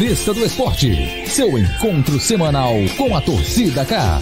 [0.00, 4.18] Revista do Esporte, seu encontro semanal com a torcida K.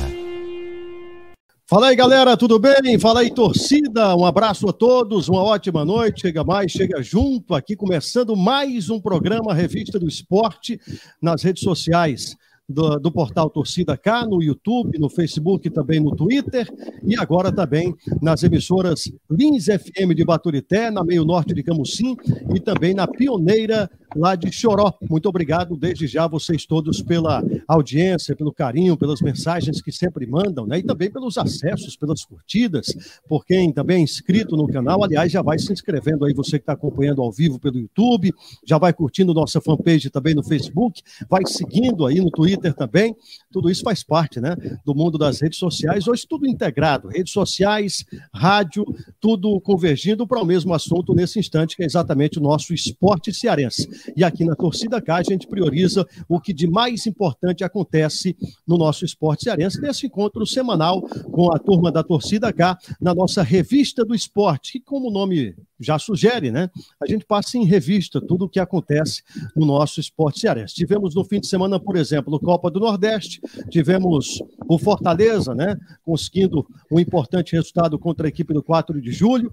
[1.68, 2.98] Fala aí, galera, tudo bem?
[2.98, 4.16] Fala aí, torcida.
[4.16, 6.22] Um abraço a todos, uma ótima noite.
[6.22, 10.80] Chega mais, chega junto aqui, começando mais um programa Revista do Esporte
[11.22, 12.36] nas redes sociais
[12.68, 16.68] do, do, portal Torcida K, no YouTube, no Facebook, também no Twitter
[17.02, 22.16] e agora também nas emissoras Lins FM de Baturité, na Meio Norte de Camusim
[22.54, 24.92] e também na Pioneira lá de Choró.
[25.08, 30.66] Muito obrigado desde já vocês todos pela audiência, pelo carinho, pelas mensagens que sempre mandam,
[30.66, 30.78] né?
[30.78, 32.86] E também pelos acessos, pelas curtidas,
[33.28, 35.02] por quem também é inscrito no canal.
[35.02, 38.32] Aliás, já vai se inscrevendo aí, você que está acompanhando ao vivo pelo YouTube,
[38.66, 43.14] já vai curtindo nossa fanpage também no Facebook, vai seguindo aí no Twitter também.
[43.50, 44.56] Tudo isso faz parte, né?
[44.84, 46.06] Do mundo das redes sociais.
[46.06, 48.84] Hoje tudo integrado, redes sociais, rádio,
[49.20, 53.88] tudo convergindo para o mesmo assunto nesse instante, que é exatamente o nosso esporte cearense.
[54.16, 58.36] E aqui na Torcida K a gente prioriza o que de mais importante acontece
[58.66, 63.42] no nosso esporte cearense, nesse encontro semanal com a turma da Torcida K, na nossa
[63.42, 66.70] revista do esporte, que como o nome já sugere, né?
[67.00, 69.22] A gente passa em revista tudo o que acontece
[69.54, 70.74] no nosso esporte cearense.
[70.74, 73.40] Tivemos no fim de semana, por exemplo, Copa do Nordeste,
[73.70, 75.76] tivemos o Fortaleza, né?
[76.04, 79.52] Conseguindo um importante resultado contra a equipe do 4 de julho.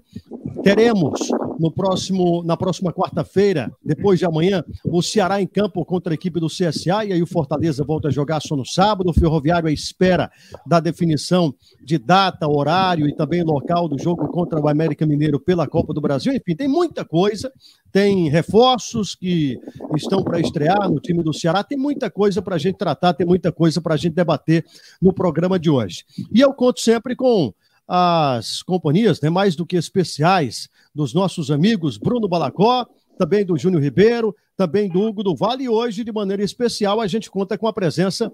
[0.62, 1.20] Teremos
[1.58, 6.40] no próximo, na próxima quarta-feira, depois de amanhã, o Ceará em campo contra a equipe
[6.40, 9.10] do CSA, e aí o Fortaleza volta a jogar só no sábado.
[9.10, 10.30] O Ferroviário à espera
[10.66, 15.66] da definição de data, horário e também local do jogo contra o América Mineiro pela
[15.66, 16.32] Copa do Brasil Brasil.
[16.32, 17.52] Enfim, tem muita coisa.
[17.92, 19.58] Tem reforços que
[19.96, 21.62] estão para estrear no time do Ceará.
[21.62, 24.64] Tem muita coisa para a gente tratar, tem muita coisa para a gente debater
[25.00, 26.04] no programa de hoje.
[26.32, 27.54] E eu conto sempre com
[27.88, 32.84] as companhias, né, mais do que especiais, dos nossos amigos Bruno Balacó,
[33.16, 35.64] também do Júnior Ribeiro, também do Hugo do Vale.
[35.64, 38.30] E hoje, de maneira especial, a gente conta com a presença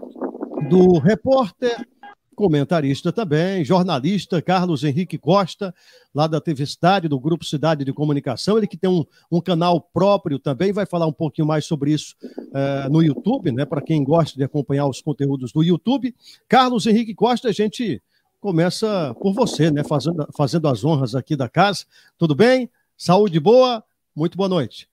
[0.71, 1.87] do repórter
[2.35, 5.75] comentarista também, jornalista Carlos Henrique Costa,
[6.15, 9.81] lá da TV Cidade, do Grupo Cidade de Comunicação, ele que tem um, um canal
[9.81, 14.03] próprio também, vai falar um pouquinho mais sobre isso uh, no YouTube, né, para quem
[14.03, 16.15] gosta de acompanhar os conteúdos do YouTube.
[16.49, 18.03] Carlos Henrique Costa, a gente
[18.41, 21.85] começa por você, né, fazendo, fazendo as honras aqui da casa.
[22.19, 22.69] Tudo bem?
[22.97, 23.85] Saúde boa?
[24.15, 24.89] Muito boa noite.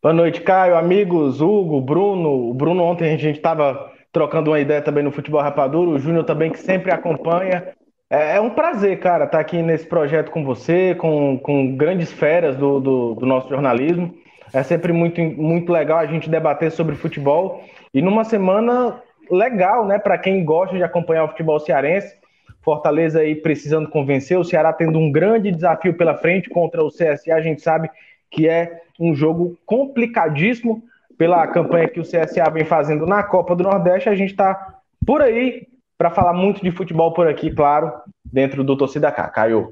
[0.00, 2.50] Boa noite, Caio, amigos, Hugo, Bruno.
[2.50, 6.24] O Bruno ontem a gente estava trocando uma ideia também no Futebol Rapadura, o Júnior
[6.24, 7.72] também que sempre acompanha.
[8.10, 12.56] É, é, um prazer, cara, estar aqui nesse projeto com você, com, com grandes feras
[12.56, 14.14] do, do, do nosso jornalismo.
[14.52, 17.62] É sempre muito, muito legal a gente debater sobre futebol.
[17.92, 22.16] E numa semana legal, né, para quem gosta de acompanhar o futebol cearense.
[22.62, 27.34] Fortaleza aí precisando convencer, o Ceará tendo um grande desafio pela frente contra o CSA,
[27.34, 27.88] a gente sabe
[28.30, 30.82] que é um jogo complicadíssimo,
[31.18, 35.20] pela campanha que o CSA vem fazendo na Copa do Nordeste, a gente está por
[35.20, 35.66] aí
[35.98, 37.92] para falar muito de futebol por aqui, claro,
[38.24, 39.28] dentro do Torcida K.
[39.28, 39.68] Caio.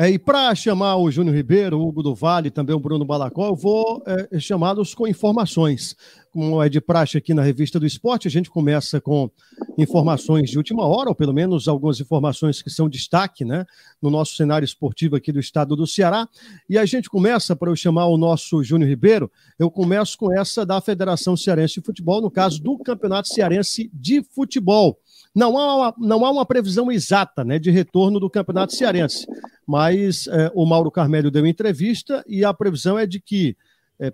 [0.00, 3.48] É, e para chamar o Júnior Ribeiro, o Hugo do Vale, também o Bruno Balacó,
[3.48, 5.96] eu vou é, chamá-los com informações.
[6.30, 9.28] Como é de praxe aqui na Revista do Esporte, a gente começa com
[9.76, 13.66] informações de última hora, ou pelo menos algumas informações que são destaque né,
[14.00, 16.28] no nosso cenário esportivo aqui do estado do Ceará.
[16.70, 20.64] E a gente começa, para eu chamar o nosso Júnior Ribeiro, eu começo com essa
[20.64, 24.96] da Federação Cearense de Futebol, no caso do Campeonato Cearense de Futebol.
[25.34, 29.26] Não há uma, não há uma previsão exata né, de retorno do Campeonato Cearense
[29.68, 33.54] mas é, o Mauro Carmelho deu entrevista e a previsão é de que
[34.00, 34.10] é,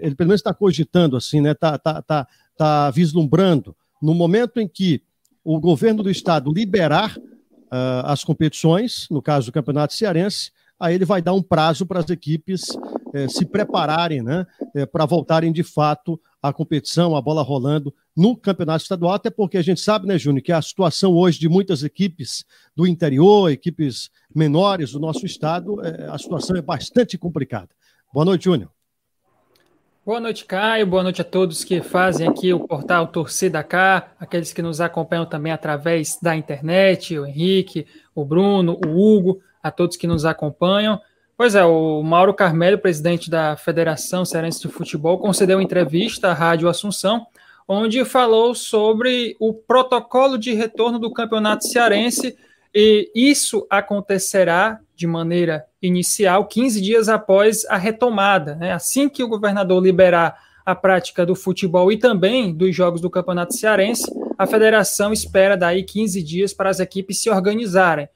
[0.00, 1.52] ele pelo menos está cogitando assim, né?
[1.52, 2.26] Está tá, tá,
[2.56, 5.02] tá vislumbrando no momento em que
[5.44, 11.04] o governo do estado liberar uh, as competições, no caso do Campeonato Cearense, aí ele
[11.04, 12.62] vai dar um prazo para as equipes
[13.14, 18.36] eh, se prepararem, né, eh, para voltarem de fato à competição, a bola rolando no
[18.36, 21.82] campeonato estadual, até porque a gente sabe, né, Júnior, que a situação hoje de muitas
[21.82, 27.68] equipes do interior, equipes menores do nosso estado, eh, a situação é bastante complicada.
[28.12, 28.70] Boa noite, Júnior.
[30.08, 30.86] Boa noite, Caio.
[30.86, 35.26] Boa noite a todos que fazem aqui o portal Torcida K, aqueles que nos acompanham
[35.26, 40.98] também através da internet, o Henrique, o Bruno, o Hugo, a todos que nos acompanham.
[41.38, 46.68] Pois é, o Mauro Carmelo, presidente da Federação Cearense de Futebol, concedeu entrevista à Rádio
[46.68, 47.28] Assunção,
[47.68, 52.36] onde falou sobre o protocolo de retorno do Campeonato Cearense,
[52.74, 58.56] e isso acontecerá de maneira inicial 15 dias após a retomada.
[58.56, 58.72] Né?
[58.72, 60.36] Assim que o governador liberar
[60.66, 65.84] a prática do futebol e também dos jogos do Campeonato Cearense, a federação espera daí
[65.84, 68.08] 15 dias para as equipes se organizarem.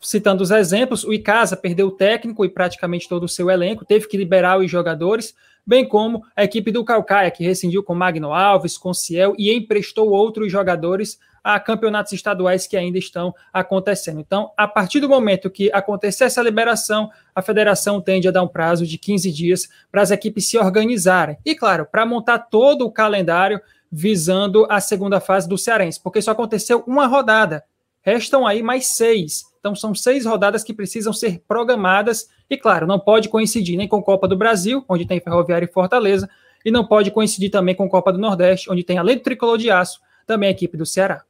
[0.00, 4.06] Citando os exemplos, o Icasa perdeu o técnico e praticamente todo o seu elenco, teve
[4.06, 5.34] que liberar os jogadores,
[5.66, 10.10] bem como a equipe do Calcaia, que rescindiu com Magno Alves, com Ciel e emprestou
[10.10, 14.18] outros jogadores a campeonatos estaduais que ainda estão acontecendo.
[14.18, 18.48] Então, a partir do momento que acontecer essa liberação, a federação tende a dar um
[18.48, 21.36] prazo de 15 dias para as equipes se organizarem.
[21.44, 23.60] E, claro, para montar todo o calendário
[23.92, 27.62] visando a segunda fase do Cearense, porque só aconteceu uma rodada.
[28.04, 29.44] Restam aí mais seis.
[29.58, 32.28] Então, são seis rodadas que precisam ser programadas.
[32.50, 36.28] E, claro, não pode coincidir nem com Copa do Brasil, onde tem Ferroviária e Fortaleza,
[36.64, 39.70] e não pode coincidir também com Copa do Nordeste, onde tem, além do tricolor de
[39.70, 41.24] aço, também a equipe do Ceará.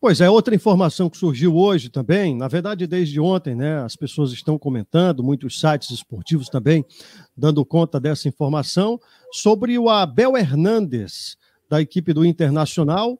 [0.00, 4.30] Pois é, outra informação que surgiu hoje também, na verdade desde ontem, né, as pessoas
[4.30, 6.84] estão comentando, muitos sites esportivos também
[7.34, 9.00] dando conta dessa informação,
[9.32, 11.36] sobre o Abel Hernandes,
[11.68, 13.18] da equipe do Internacional.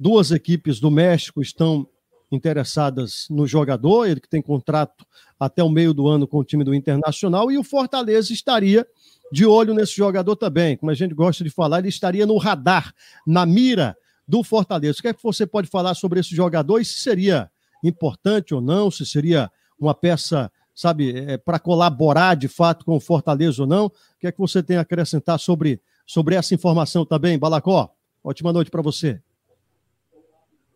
[0.00, 1.86] Duas equipes do México estão
[2.34, 5.06] interessadas no jogador, ele que tem contrato
[5.38, 8.86] até o meio do ano com o time do Internacional, e o Fortaleza estaria
[9.32, 10.76] de olho nesse jogador também.
[10.76, 12.94] Como a gente gosta de falar, ele estaria no radar,
[13.26, 13.96] na mira
[14.26, 14.98] do Fortaleza.
[14.98, 17.50] O que é que você pode falar sobre esse jogador e se seria
[17.82, 23.00] importante ou não, se seria uma peça, sabe, é, para colaborar de fato com o
[23.00, 23.86] Fortaleza ou não?
[23.86, 27.90] O que é que você tem a acrescentar sobre, sobre essa informação também, Balacó?
[28.22, 29.20] Ótima noite para você.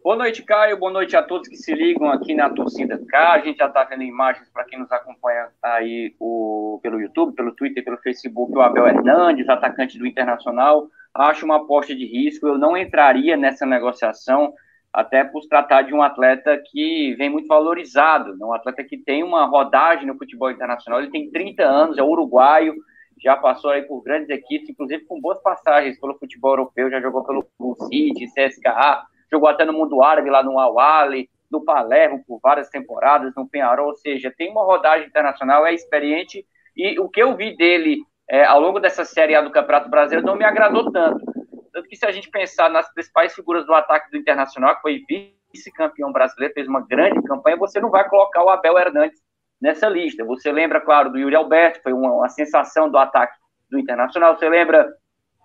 [0.08, 0.78] Boa noite, Caio.
[0.78, 3.32] Boa noite a todos que se ligam aqui na torcida K.
[3.34, 7.55] A gente já está vendo imagens para quem nos acompanha aí o, pelo YouTube, pelo
[7.55, 12.49] Twitter, pelo Facebook, o Abel Hernandes, atacante do Internacional acho uma aposta de risco.
[12.49, 14.55] Eu não entraria nessa negociação,
[14.90, 18.46] até por tratar de um atleta que vem muito valorizado, né?
[18.46, 21.02] um atleta que tem uma rodagem no futebol internacional.
[21.02, 22.75] Ele tem 30 anos, é uruguaio,
[23.22, 27.22] já passou aí por grandes equipes, inclusive com boas passagens pelo futebol europeu, já jogou
[27.26, 27.46] pelo
[27.90, 33.34] City, CSKA, jogou até no mundo árabe, lá no Awali, no Palermo por várias temporadas,
[33.34, 36.44] no Penharol, ou seja, tem uma rodagem internacional, é experiente,
[36.76, 37.98] e o que eu vi dele
[38.28, 41.25] é, ao longo dessa Série A do Campeonato Brasileiro não me agradou tanto.
[41.72, 45.02] Tanto que se a gente pensar nas principais figuras do ataque do Internacional, que foi
[45.08, 49.19] vice-campeão brasileiro, fez uma grande campanha, você não vai colocar o Abel Hernandes
[49.60, 50.25] nessa lista.
[50.25, 53.36] Você lembra, claro, do Yuri Alberto, foi uma, uma sensação do ataque
[53.70, 54.36] do Internacional.
[54.36, 54.88] Você lembra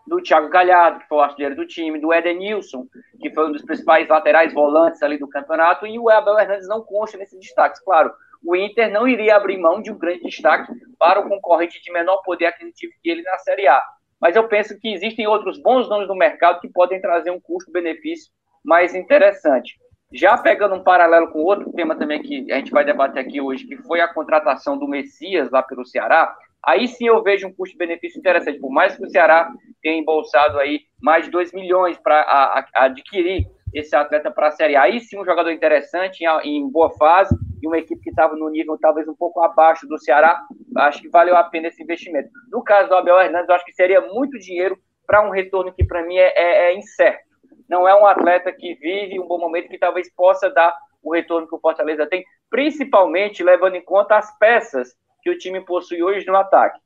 [0.07, 2.85] do Thiago Galhardo, que foi o artilheiro do time, do Edenilson,
[3.19, 6.81] que foi um dos principais laterais volantes ali do campeonato, e o Abel Hernandes não
[6.81, 7.81] consta nesses destaques.
[7.81, 8.11] Claro,
[8.45, 12.21] o Inter não iria abrir mão de um grande destaque para o concorrente de menor
[12.23, 13.81] poder aquisitivo que ele na Série A.
[14.19, 18.31] Mas eu penso que existem outros bons nomes no mercado que podem trazer um custo-benefício
[18.63, 19.75] mais interessante.
[20.13, 23.65] Já pegando um paralelo com outro tema também que a gente vai debater aqui hoje,
[23.65, 26.35] que foi a contratação do Messias lá pelo Ceará,
[26.65, 28.59] aí sim eu vejo um custo-benefício interessante.
[28.59, 29.51] Por mais que o Ceará
[29.81, 34.83] tenha embolsado aí mais de 2 milhões para adquirir esse atleta para a Série A,
[34.83, 38.49] aí sim um jogador interessante, em, em boa fase, e uma equipe que estava no
[38.49, 40.45] nível talvez um pouco abaixo do Ceará,
[40.77, 42.29] acho que valeu a pena esse investimento.
[42.51, 44.77] No caso do Abel Hernandes, eu acho que seria muito dinheiro
[45.07, 47.23] para um retorno que para mim é, é, é, incerto.
[47.69, 51.47] Não é um atleta que vive um bom momento que talvez possa dar o retorno
[51.47, 54.89] que o Fortaleza tem, principalmente levando em conta as peças
[55.23, 56.79] que o time possui hoje no ataque.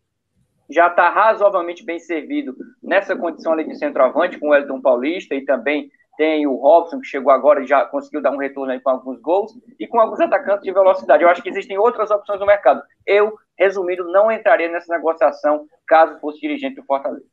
[0.70, 5.44] Já está razoavelmente bem servido nessa condição ali de centroavante com o Elton Paulista e
[5.44, 8.90] também tem o Robson, que chegou agora e já conseguiu dar um retorno aí com
[8.90, 11.24] alguns gols, e com alguns atacantes de velocidade.
[11.24, 12.82] Eu acho que existem outras opções no mercado.
[13.06, 17.24] Eu, resumindo, não entraria nessa negociação caso fosse dirigente do Fortaleza.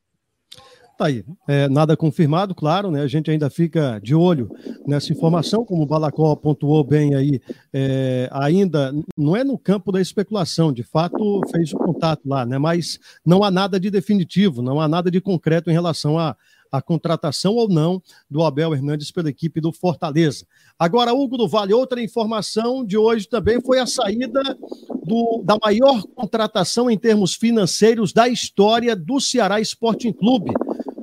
[0.96, 1.24] Tá aí.
[1.48, 3.02] É, nada confirmado, claro, né?
[3.02, 4.48] A gente ainda fica de olho
[4.86, 7.40] nessa informação, como o Balacó pontuou bem aí,
[7.72, 12.58] é, ainda não é no campo da especulação, de fato fez o contato lá, né?
[12.58, 16.36] Mas não há nada de definitivo, não há nada de concreto em relação a,
[16.70, 20.44] a contratação ou não do Abel Hernandes pela equipe do Fortaleza.
[20.76, 24.42] Agora, Hugo do Vale, outra informação de hoje também foi a saída
[25.04, 30.52] do, da maior contratação em termos financeiros da história do Ceará Sporting Clube.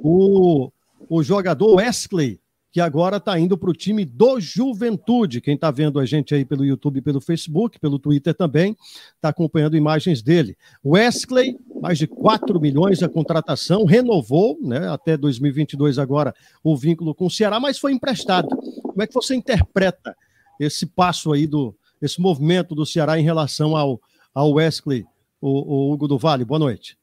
[0.03, 0.71] O,
[1.09, 2.41] o jogador Wesley
[2.71, 5.41] que agora está indo para o time do Juventude.
[5.41, 8.77] Quem está vendo a gente aí pelo YouTube, pelo Facebook, pelo Twitter também,
[9.15, 10.57] está acompanhando imagens dele.
[10.83, 17.25] Wesley, mais de 4 milhões a contratação, renovou né, até 2022 agora o vínculo com
[17.25, 18.47] o Ceará, mas foi emprestado.
[18.81, 20.15] Como é que você interpreta
[20.57, 23.99] esse passo aí, do, esse movimento do Ceará em relação ao,
[24.33, 25.05] ao Wesley,
[25.41, 26.45] o, o Hugo do Vale?
[26.45, 27.00] Boa noite.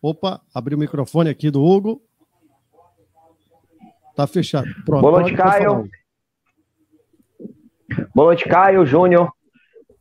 [0.00, 2.00] Opa, abri o microfone aqui do Hugo.
[4.14, 4.66] Tá fechado.
[4.84, 5.02] Pronto.
[5.02, 5.88] Boa noite, Caio.
[8.14, 9.32] Boa noite, Caio, Júnior,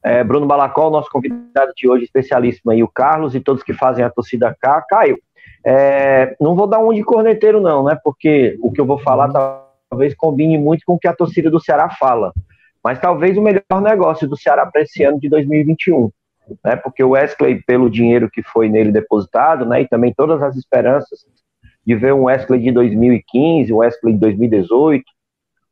[0.04, 4.04] é, Bruno Balacol, nosso convidado de hoje, especialíssimo aí, o Carlos e todos que fazem
[4.04, 4.82] a torcida cá.
[4.82, 5.18] Caio,
[5.66, 7.98] é, não vou dar um de corneteiro, não, né?
[8.04, 11.50] Porque o que eu vou falar tá talvez combine muito com o que a torcida
[11.50, 12.34] do Ceará fala.
[12.84, 16.12] Mas talvez o melhor negócio do Ceará para esse ano de 2021.
[16.64, 20.56] Né, porque o Wesley, pelo dinheiro que foi nele depositado, né, e também todas as
[20.56, 21.26] esperanças
[21.86, 25.04] de ver um Wesley de 2015, um Wesley de 2018,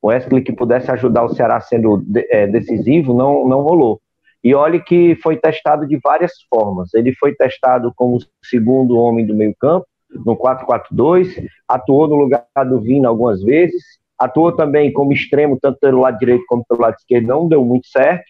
[0.02, 4.02] um Wesley que pudesse ajudar o Ceará sendo é, decisivo, não, não rolou.
[4.44, 6.94] E olhe que foi testado de várias formas.
[6.94, 9.88] Ele foi testado como segundo homem do meio-campo,
[10.24, 13.84] no 4-4-2, atuou no lugar do Vina algumas vezes,
[14.18, 17.88] atuou também como extremo, tanto pelo lado direito como pelo lado esquerdo, não deu muito
[17.88, 18.24] certo.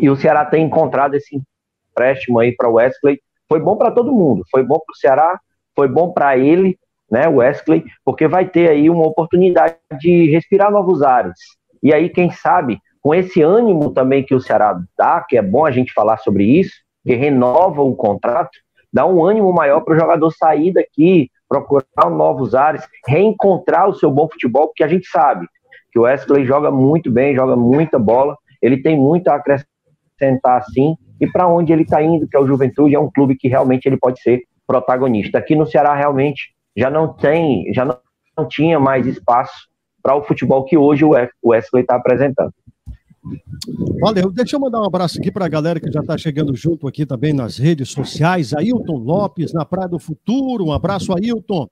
[0.00, 1.40] E o Ceará tem encontrado esse
[1.98, 3.20] empréstimo aí para o Wesley.
[3.48, 5.40] Foi bom para todo mundo, foi bom para o Ceará,
[5.74, 6.78] foi bom para ele,
[7.10, 11.38] né, Wesley, porque vai ter aí uma oportunidade de respirar novos ares.
[11.82, 15.64] E aí, quem sabe, com esse ânimo também que o Ceará dá, que é bom
[15.64, 16.72] a gente falar sobre isso,
[17.04, 18.50] que renova o contrato,
[18.92, 24.10] dá um ânimo maior para o jogador sair daqui, procurar novos ares, reencontrar o seu
[24.10, 25.46] bom futebol, porque a gente sabe
[25.90, 30.94] que o Wesley joga muito bem, joga muita bola, ele tem muito a acrescentar sim,
[31.20, 33.86] e para onde ele está indo, que é o Juventude, é um clube que realmente
[33.86, 35.38] ele pode ser protagonista.
[35.38, 37.96] Aqui no Ceará realmente já não tem, já não,
[38.36, 39.68] não tinha mais espaço
[40.02, 42.52] para o futebol que hoje o Wesley está apresentando.
[44.00, 44.30] Valeu.
[44.30, 47.04] Deixa eu mandar um abraço aqui para a galera que já está chegando junto aqui
[47.04, 48.54] também nas redes sociais.
[48.54, 50.66] Ailton Lopes, na Praia do Futuro.
[50.66, 51.68] Um abraço, Ailton.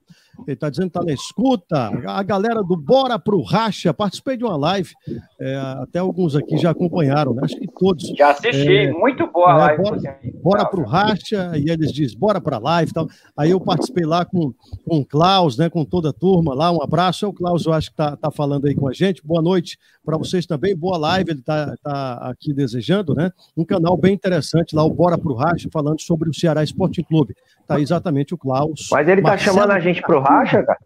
[0.46, 1.90] Ele está dizendo que está na escuta.
[2.06, 4.92] A galera do Bora Pro Racha, participei de uma live,
[5.40, 7.42] é, até alguns aqui já acompanharam, né?
[7.44, 8.08] acho que todos.
[8.16, 9.82] Já assisti, é, muito boa a é, live.
[9.82, 13.08] Bora, bora Pro Racha, e eles dizem, bora para a live tal.
[13.36, 14.52] Aí eu participei lá com,
[14.86, 17.24] com o Klaus, né, com toda a turma lá, um abraço.
[17.24, 19.24] É o Klaus, eu acho que está tá falando aí com a gente.
[19.24, 23.32] Boa noite para vocês também, boa live, ele está tá aqui desejando, né?
[23.56, 27.34] Um canal bem interessante lá, o Bora Pro Racha, falando sobre o Ceará Esporte Clube.
[27.66, 28.88] Tá exatamente o Klaus.
[28.92, 30.78] Mas ele está chamando a gente pro racha, cara?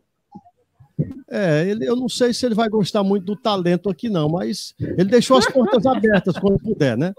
[1.30, 4.74] É, ele, eu não sei se ele vai gostar muito do talento aqui, não, mas
[4.78, 7.14] ele deixou as portas abertas quando puder, né?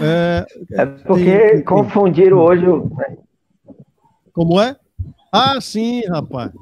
[0.00, 2.90] É, é porque tem, tem, confundiram hoje o.
[4.32, 4.76] Como é?
[5.32, 6.52] Ah, sim, rapaz.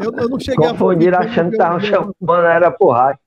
[0.00, 1.22] Eu, eu não cheguei Confundiram a.
[1.22, 3.18] achando que estavam chamando, era porra.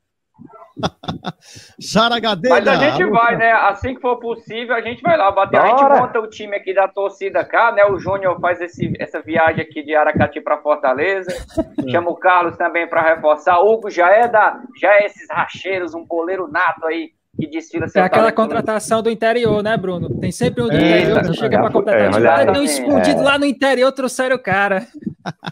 [1.79, 2.55] Sara Gadelha.
[2.55, 3.51] Mas a gente vai, né?
[3.51, 5.60] Assim que for possível, a gente vai lá bater.
[5.60, 5.74] Bora.
[5.74, 7.86] A gente monta o time aqui da torcida cá, né?
[7.86, 11.31] O Júnior faz esse, essa viagem aqui de Aracati para Fortaleza.
[11.89, 13.60] Chama o Carlos também para reforçar.
[13.60, 17.86] O Hugo já é da, já é esses racheiros, um goleiro nato aí que desfila
[17.93, 20.19] É aquela contratação do interior, né, Bruno?
[20.19, 22.48] Tem sempre um do é, interior que chega para contratar.
[22.48, 23.24] É, um escondido é.
[23.24, 24.88] lá no interior, trouxeram o cara.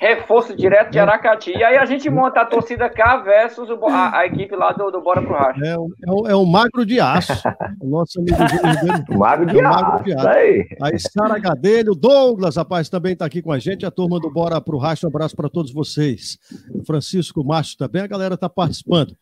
[0.01, 1.51] Reforço direto de Aracati.
[1.51, 4.91] E aí a gente monta a torcida K versus o, a, a, equipe lá do,
[4.91, 5.59] do Bora pro Racha.
[5.63, 7.33] É, é, o, é o magro de aço.
[7.81, 10.27] O nosso amigo Júlio magro, de, é magro de aço.
[10.27, 13.85] Aí, aí Sara Gadelho, Douglas, rapaz, também está aqui com a gente.
[13.85, 16.37] A turma do Bora pro Racha, um abraço para todos vocês.
[16.85, 19.15] Francisco Márcio também, a galera está participando.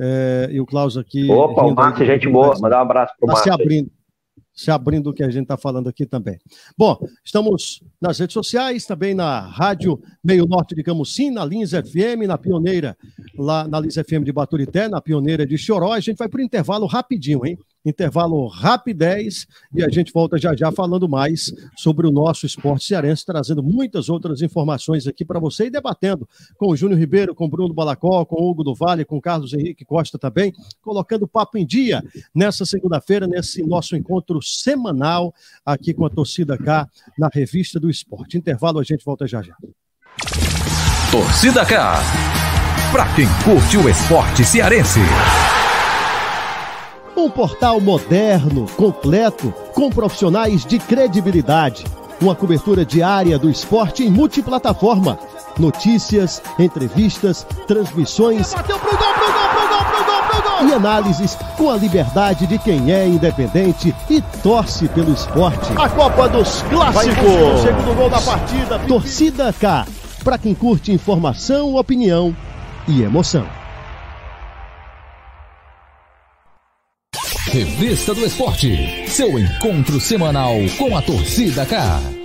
[0.00, 1.30] É, e o Klaus aqui.
[1.30, 2.54] Opa, o Márcio, gente boa.
[2.60, 3.52] Mandar um abraço para o tá Márcio.
[3.52, 3.90] Se abrindo,
[4.54, 6.38] se abrindo o que a gente está falando aqui também.
[6.76, 12.26] Bom, estamos nas redes sociais, também na Rádio Meio Norte de Camusim, na Lins FM,
[12.26, 12.96] na Pioneira,
[13.36, 15.92] lá na Lins FM de Baturité, na Pioneira de Choró.
[15.92, 17.58] A gente vai para o intervalo rapidinho, hein?
[17.84, 23.26] intervalo rapidez e a gente volta já já falando mais sobre o nosso esporte cearense,
[23.26, 27.48] trazendo muitas outras informações aqui para você e debatendo com o Júnior Ribeiro, com o
[27.48, 31.58] Bruno Balacó, com o Hugo do Vale, com o Carlos Henrique Costa também, colocando papo
[31.58, 32.02] em dia
[32.34, 35.32] nessa segunda-feira, nesse nosso encontro semanal
[35.64, 36.86] aqui com a torcida K
[37.18, 38.36] na Revista do Esporte.
[38.36, 39.54] Intervalo, a gente volta já já.
[41.10, 42.00] Torcida K.
[42.90, 45.00] Para quem curte o esporte cearense.
[47.16, 51.84] Um portal moderno, completo, com profissionais de credibilidade.
[52.20, 55.18] Uma cobertura diária do esporte em multiplataforma.
[55.58, 58.54] Notícias, entrevistas, transmissões.
[58.54, 59.71] Bateu pro gol, pro gol, pro gol,
[60.68, 65.72] E análises com a liberdade de quem é independente e torce pelo esporte.
[65.76, 67.60] A Copa dos Clássicos.
[67.62, 68.78] segundo gol da partida.
[68.80, 69.86] Torcida K.
[70.22, 72.34] Para quem curte informação, opinião
[72.86, 73.46] e emoção.
[77.52, 82.21] Revista do Esporte, seu encontro semanal com a torcida K.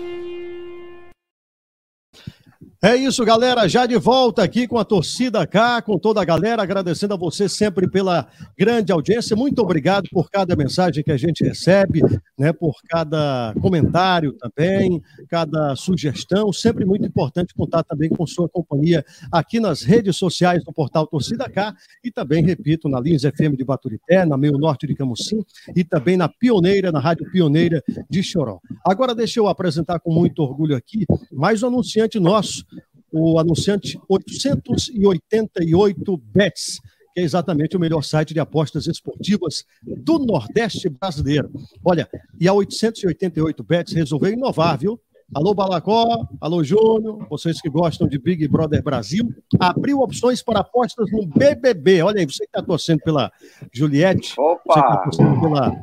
[2.79, 3.67] É isso, galera.
[3.67, 7.49] Já de volta aqui com a torcida cá, com toda a galera, agradecendo a você
[7.49, 9.35] sempre pela grande audiência.
[9.35, 12.03] Muito obrigado por cada mensagem que a gente recebe,
[12.37, 12.53] né?
[12.53, 16.53] Por cada comentário também, cada sugestão.
[16.53, 21.49] Sempre muito importante contar também com sua companhia aqui nas redes sociais do portal Torcida
[21.49, 25.43] Cá e também, repito, na Lins FM de Baturité, na Meio Norte de Camusim
[25.75, 28.59] e também na Pioneira, na Rádio Pioneira de Choró.
[28.85, 32.67] Agora deixa eu apresentar com muito orgulho aqui mais um anunciante nosso
[33.11, 36.79] o anunciante 888 Bets.
[37.13, 41.49] que é exatamente o melhor site de apostas esportivas do Nordeste brasileiro.
[41.83, 42.07] Olha,
[42.39, 44.99] e a 888 Bets resolveu inovar, viu?
[45.35, 49.27] Alô Balacó, alô Júnior, vocês que gostam de Big Brother Brasil,
[49.59, 52.01] abriu opções para apostas no BBB.
[52.01, 53.29] Olha aí, você que está torcendo pela
[53.73, 54.61] Juliette, Opa!
[54.65, 55.73] você que está torcendo pela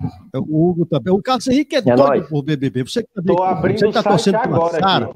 [0.48, 1.12] o Hugo também.
[1.12, 2.26] O Carlos Henrique é, é doido nóis.
[2.26, 2.84] por BBB.
[2.84, 3.10] Você que
[3.86, 5.14] está torcendo pela Sara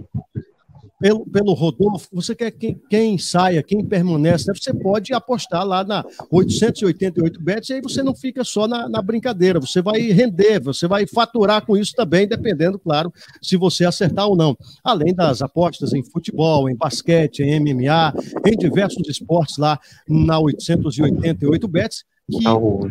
[1.00, 4.54] pelo, pelo Rodolfo, você quer quem, quem saia, quem permanece, né?
[4.54, 9.00] você pode apostar lá na 888 bets e aí você não fica só na, na,
[9.00, 14.26] brincadeira, você vai render, você vai faturar com isso também, dependendo, claro, se você acertar
[14.26, 14.56] ou não.
[14.82, 18.12] Além das apostas em futebol, em basquete, em MMA,
[18.46, 19.78] em diversos esportes lá
[20.08, 22.44] na 888 bets, que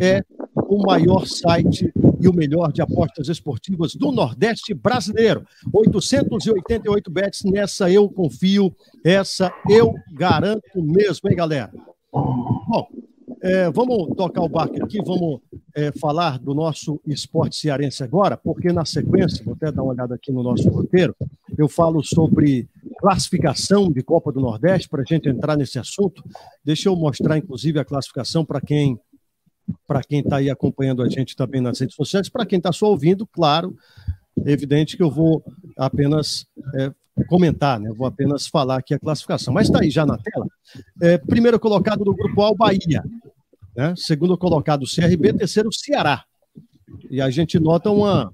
[0.04, 0.24] é
[0.56, 5.46] o maior site e o melhor de apostas esportivas do Nordeste brasileiro.
[5.72, 11.72] 888 bets, nessa eu confio, essa eu garanto mesmo, hein, galera?
[12.12, 12.88] Bom,
[13.42, 15.42] é, vamos tocar o barco aqui, vamos
[15.76, 20.16] é, falar do nosso esporte cearense agora, porque na sequência, vou até dar uma olhada
[20.16, 21.16] aqui no nosso roteiro,
[21.58, 26.24] eu falo sobre classificação de Copa do Nordeste, para a gente entrar nesse assunto.
[26.66, 29.00] Deixa eu mostrar, inclusive, a classificação para quem
[29.86, 32.88] para quem está aí acompanhando a gente também nas redes sociais, para quem está só
[32.88, 33.76] ouvindo, claro,
[34.46, 35.44] é evidente que eu vou
[35.78, 36.46] apenas
[36.76, 36.92] é,
[37.28, 37.92] comentar, né?
[37.96, 39.54] vou apenas falar aqui a classificação.
[39.54, 40.48] Mas está aí já na tela.
[41.02, 43.04] É, primeiro colocado do grupo A, o Bahia.
[43.76, 43.94] Né?
[43.96, 45.34] Segundo colocado, o CRB.
[45.34, 46.24] Terceiro, o Ceará.
[47.10, 48.32] E a gente nota uma,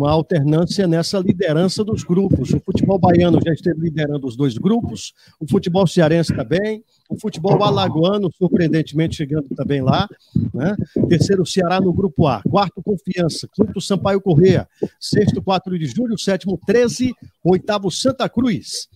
[0.00, 2.52] uma alternância nessa liderança dos grupos.
[2.52, 7.62] O futebol baiano já esteve liderando os dois grupos, o futebol cearense também, o futebol
[7.62, 10.08] alagoano, surpreendentemente, chegando também lá.
[10.54, 10.74] Né?
[11.08, 12.42] Terceiro, Ceará no grupo A.
[12.42, 13.48] Quarto, Confiança.
[13.52, 14.66] Quinto, Sampaio Correia.
[14.98, 16.18] Sexto, 4 de julho.
[16.18, 17.12] Sétimo, 13.
[17.44, 18.88] Oitavo, Santa Cruz.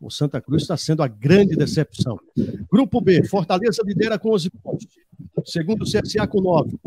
[0.00, 2.18] O Santa Cruz está sendo a grande decepção.
[2.70, 4.86] Grupo B, Fortaleza lidera com 11 pontos.
[5.44, 6.78] Segundo, CSA com 9.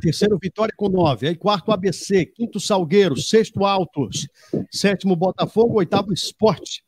[0.00, 1.28] Terceiro, Vitória com 9.
[1.28, 2.26] Aí, quarto, ABC.
[2.26, 3.16] Quinto, Salgueiro.
[3.16, 4.28] Sexto, Altos.
[4.70, 5.78] Sétimo, Botafogo.
[5.78, 6.84] Oitavo, Esporte.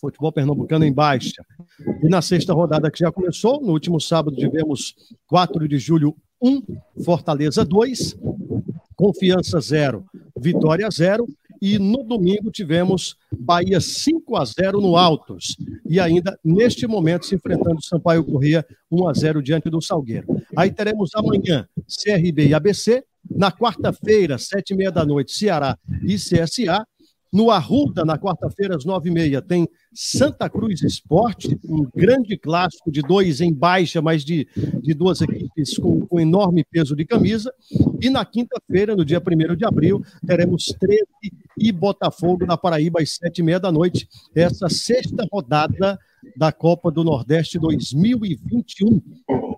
[0.00, 1.44] Futebol pernambucano em baixa.
[2.02, 4.94] E na sexta rodada que já começou, no último sábado tivemos
[5.26, 6.62] 4 de julho 1,
[7.04, 8.16] Fortaleza 2,
[8.96, 10.04] Confiança 0,
[10.38, 11.26] Vitória 0
[11.60, 15.56] e no domingo tivemos Bahia 5 a 0 no Altos.
[15.88, 20.26] E ainda, neste momento, se enfrentando Sampaio Corrêa 1 a 0 diante do Salgueiro.
[20.56, 23.04] Aí teremos amanhã CRB e ABC.
[23.30, 26.84] Na quarta-feira, sete e meia da noite, Ceará e CSA.
[27.32, 32.90] No Arruda, na quarta-feira, às nove e meia, tem Santa Cruz Esporte, um grande clássico
[32.90, 34.48] de dois em baixa, mas de,
[34.82, 37.52] de duas equipes com, com enorme peso de camisa.
[38.00, 41.04] E na quinta-feira, no dia 1 de abril, teremos 13
[41.60, 44.08] e Botafogo na Paraíba às sete e meia da noite.
[44.34, 45.98] Essa sexta rodada
[46.36, 49.00] da Copa do Nordeste 2021.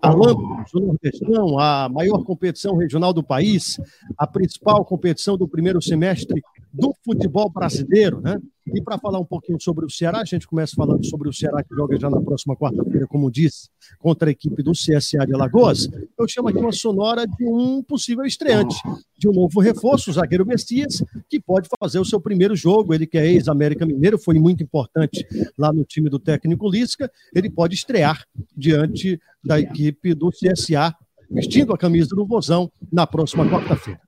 [0.02, 3.80] A Lambos, o Nordestão, a maior competição regional do país,
[4.18, 8.36] a principal competição do primeiro semestre do futebol brasileiro, né?
[8.74, 11.62] E para falar um pouquinho sobre o Ceará, a gente começa falando sobre o Ceará
[11.62, 15.88] que joga já na próxima quarta-feira, como disse, contra a equipe do CSA de Alagoas.
[16.18, 18.76] Eu chamo aqui uma sonora de um possível estreante,
[19.18, 22.94] de um novo reforço, o zagueiro Messias, que pode fazer o seu primeiro jogo.
[22.94, 25.26] Ele que é ex-América Mineiro, foi muito importante
[25.58, 27.11] lá no time do técnico Lisca.
[27.35, 28.24] Ele pode estrear
[28.56, 30.94] diante da equipe do CSA,
[31.30, 34.00] vestindo a camisa do Vozão na próxima quarta-feira.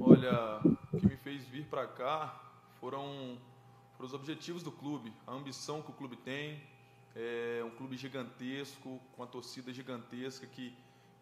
[0.00, 0.60] Olha,
[0.92, 2.42] o que me fez vir para cá
[2.80, 3.36] foram,
[4.06, 6.62] os objetivos do clube, a ambição que o clube tem.
[7.14, 10.76] É um clube gigantesco, com uma torcida gigantesca que,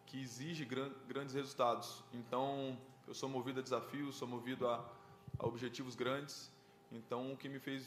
[0.06, 2.02] que exige gran, grandes resultados.
[2.12, 4.84] Então, eu sou movido a desafios, sou movido a,
[5.38, 6.50] a objetivos grandes.
[6.92, 7.86] Então, o que me fez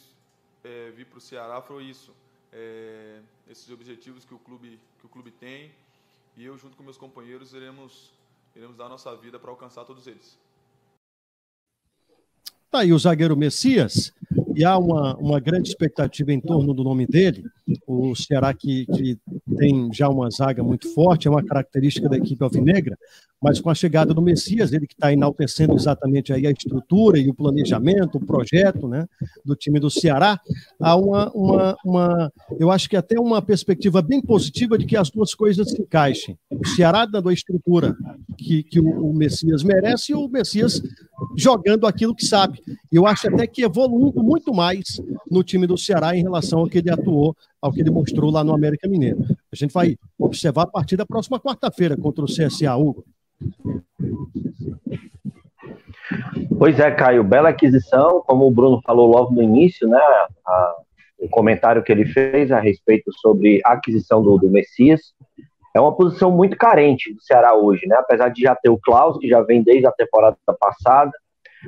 [0.64, 2.14] é, vir para o Ceará foi isso.
[2.52, 5.70] É, esses objetivos que o clube que o clube tem
[6.38, 8.14] e eu junto com meus companheiros iremos
[8.56, 10.40] iremos dar a nossa vida para alcançar todos eles.
[12.72, 14.14] Tá aí o zagueiro Messias,
[14.58, 17.44] e há uma, uma grande expectativa em torno do nome dele.
[17.86, 19.16] O Ceará que, que
[19.56, 22.98] tem já uma zaga muito forte, é uma característica da equipe alvinegra,
[23.40, 27.30] mas com a chegada do Messias, ele que está enaltecendo exatamente aí a estrutura e
[27.30, 29.06] o planejamento, o projeto né,
[29.46, 30.40] do time do Ceará,
[30.80, 35.12] há uma, uma, uma, eu acho que até uma perspectiva bem positiva de que as
[35.12, 36.36] duas coisas se encaixem.
[36.50, 37.96] O Ceará dando a estrutura
[38.36, 40.82] que, que o, o Messias merece e o Messias
[41.38, 42.60] jogando aquilo que sabe.
[42.92, 46.80] Eu acho até que evoluindo muito mais no time do Ceará em relação ao que
[46.80, 49.20] ele atuou, ao que ele mostrou lá no América Mineiro.
[49.52, 53.06] A gente vai observar a partir da próxima quarta-feira contra o CSA, Hugo.
[56.58, 60.00] Pois é, Caio, bela aquisição, como o Bruno falou logo no início, né?
[60.46, 60.76] A,
[61.20, 65.14] o comentário que ele fez a respeito sobre a aquisição do, do Messias.
[65.76, 67.96] é uma posição muito carente do Ceará hoje, né?
[67.98, 71.12] Apesar de já ter o Klaus, que já vem desde a temporada passada,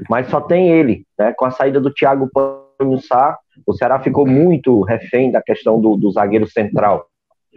[0.10, 1.34] mas só tem ele, né?
[1.34, 2.30] Com a saída do Thiago
[2.78, 7.08] Panhussá, o Ceará ficou muito refém da questão do, do zagueiro central.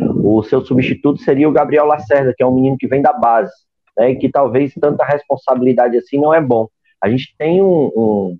[0.00, 3.52] O seu substituto seria o Gabriel Lacerda, que é um menino que vem da base,
[3.96, 4.10] né?
[4.10, 6.68] E que talvez tanta responsabilidade assim não é bom.
[7.00, 8.38] A gente tem um, um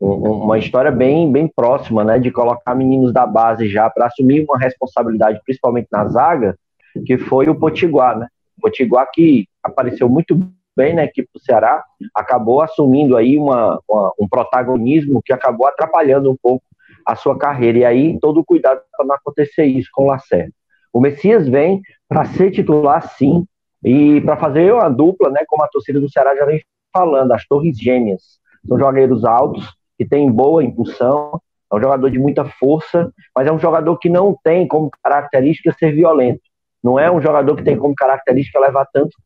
[0.00, 4.58] uma história bem, bem próxima, né, de colocar meninos da base já para assumir uma
[4.58, 6.58] responsabilidade, principalmente na zaga,
[7.04, 8.26] que foi o Potiguar, né?
[8.58, 10.38] O Potiguar que apareceu muito
[10.76, 11.82] bem na equipe do Ceará,
[12.14, 16.64] acabou assumindo aí uma, uma, um protagonismo que acabou atrapalhando um pouco
[17.04, 17.78] a sua carreira.
[17.78, 20.52] E aí, todo o cuidado para não acontecer isso com o Lacerda.
[20.92, 23.46] O Messias vem para ser titular, sim,
[23.84, 26.62] e para fazer uma dupla, né, como a torcida do Ceará já vem
[26.92, 28.38] falando, as Torres Gêmeas.
[28.66, 31.40] São jogadores altos, que têm boa impulsão,
[31.72, 35.72] é um jogador de muita força, mas é um jogador que não tem como característica
[35.78, 36.42] ser violento.
[36.82, 39.16] Não é um jogador que tem como característica levar tantos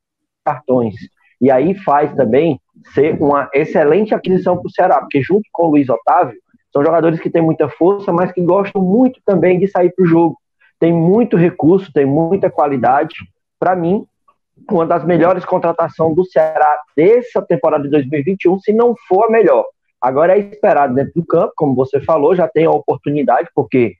[0.44, 0.94] cartões.
[1.40, 2.60] E aí faz também
[2.92, 6.36] ser uma excelente aquisição para o Ceará, porque junto com o Luiz Otávio,
[6.72, 10.06] são jogadores que têm muita força, mas que gostam muito também de sair para o
[10.06, 10.36] jogo.
[10.78, 13.14] Tem muito recurso, tem muita qualidade.
[13.58, 14.06] Para mim,
[14.70, 19.64] uma das melhores contratações do Ceará dessa temporada de 2021, se não for a melhor.
[20.00, 23.94] Agora é esperado dentro do campo, como você falou, já tem a oportunidade, porque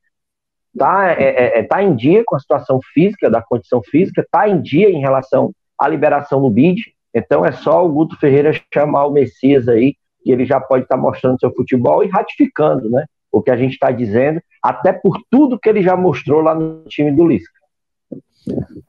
[0.73, 4.49] está é, é, é, tá em dia com a situação física, da condição física, está
[4.49, 6.95] em dia em relação à liberação no BID.
[7.15, 10.97] Então é só o Guto Ferreira chamar o Messias aí, que ele já pode estar
[10.97, 15.19] tá mostrando seu futebol e ratificando né, o que a gente está dizendo, até por
[15.31, 17.61] tudo que ele já mostrou lá no time do Lisca.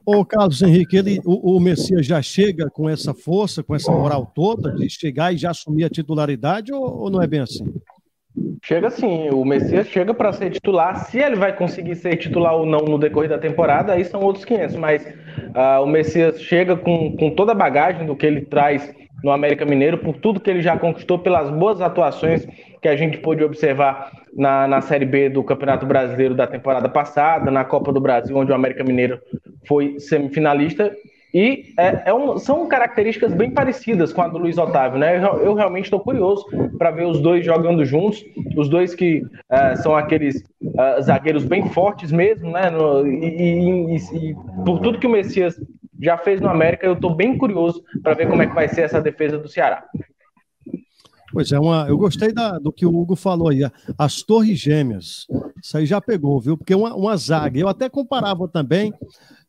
[0.04, 4.30] Ô, Carlos Henrique, ele, o, o, Messias já chega com essa força, com essa moral
[4.34, 7.64] toda de chegar e já assumir a titularidade ou, ou não é bem assim?
[8.62, 11.04] Chega sim, o Messias chega para ser titular.
[11.06, 14.44] Se ele vai conseguir ser titular ou não no decorrer da temporada, aí são outros
[14.44, 14.76] 500.
[14.76, 19.30] Mas uh, o Messias chega com, com toda a bagagem do que ele traz no
[19.30, 22.46] América Mineiro, por tudo que ele já conquistou, pelas boas atuações
[22.80, 27.50] que a gente pôde observar na, na Série B do Campeonato Brasileiro da temporada passada,
[27.50, 29.20] na Copa do Brasil, onde o América Mineiro
[29.66, 30.92] foi semifinalista.
[31.34, 35.16] E é, é um, são características bem parecidas com a do Luiz Otávio, né?
[35.16, 36.44] Eu, eu realmente estou curioso
[36.76, 38.22] para ver os dois jogando juntos,
[38.56, 42.68] os dois que uh, são aqueles uh, zagueiros bem fortes mesmo, né?
[42.68, 45.58] No, e, e, e, por tudo que o Messias
[46.00, 48.82] já fez no América, eu estou bem curioso para ver como é que vai ser
[48.82, 49.84] essa defesa do Ceará.
[51.32, 53.62] Pois é, uma, eu gostei da, do que o Hugo falou aí,
[53.96, 55.26] as torres gêmeas.
[55.62, 56.58] Isso aí já pegou, viu?
[56.58, 57.58] Porque uma, uma zaga.
[57.58, 58.92] Eu até comparava também,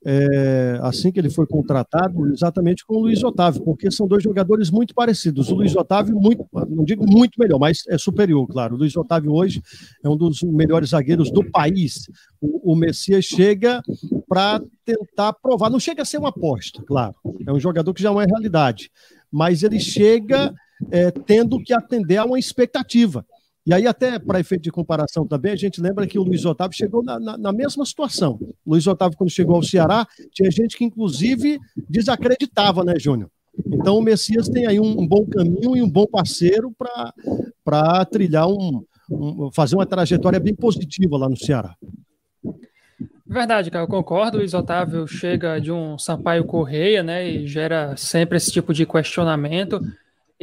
[0.06, 4.70] é, assim que ele foi contratado, exatamente com o Luiz Otávio, porque são dois jogadores
[4.70, 5.50] muito parecidos.
[5.50, 8.76] O Luiz Otávio, muito, não digo muito melhor, mas é superior, claro.
[8.76, 9.62] O Luiz Otávio hoje
[10.04, 12.10] é um dos melhores zagueiros do país.
[12.42, 13.82] O, o Messias chega
[14.28, 15.70] para tentar provar.
[15.70, 17.16] Não chega a ser uma aposta, claro.
[17.48, 18.92] É um jogador que já é uma realidade.
[19.32, 20.54] Mas ele chega
[20.92, 23.26] é, tendo que atender a uma expectativa.
[23.65, 26.76] E aí, até para efeito de comparação também, a gente lembra que o Luiz Otávio
[26.76, 28.38] chegou na, na, na, mesma situação.
[28.65, 33.30] O Luiz Otávio, quando chegou ao Ceará, tinha gente que, inclusive, desacreditava, né, Júnior?
[33.65, 36.76] Então, o Messias tem aí um, um bom caminho e um bom parceiro
[37.63, 41.73] para trilhar um, um, fazer uma trajetória bem positiva lá no Ceará.
[43.26, 44.38] Verdade, cara, eu concordo.
[44.38, 48.86] O Luiz Otávio chega de um Sampaio Correia, né, e gera sempre esse tipo de
[48.86, 49.80] questionamento.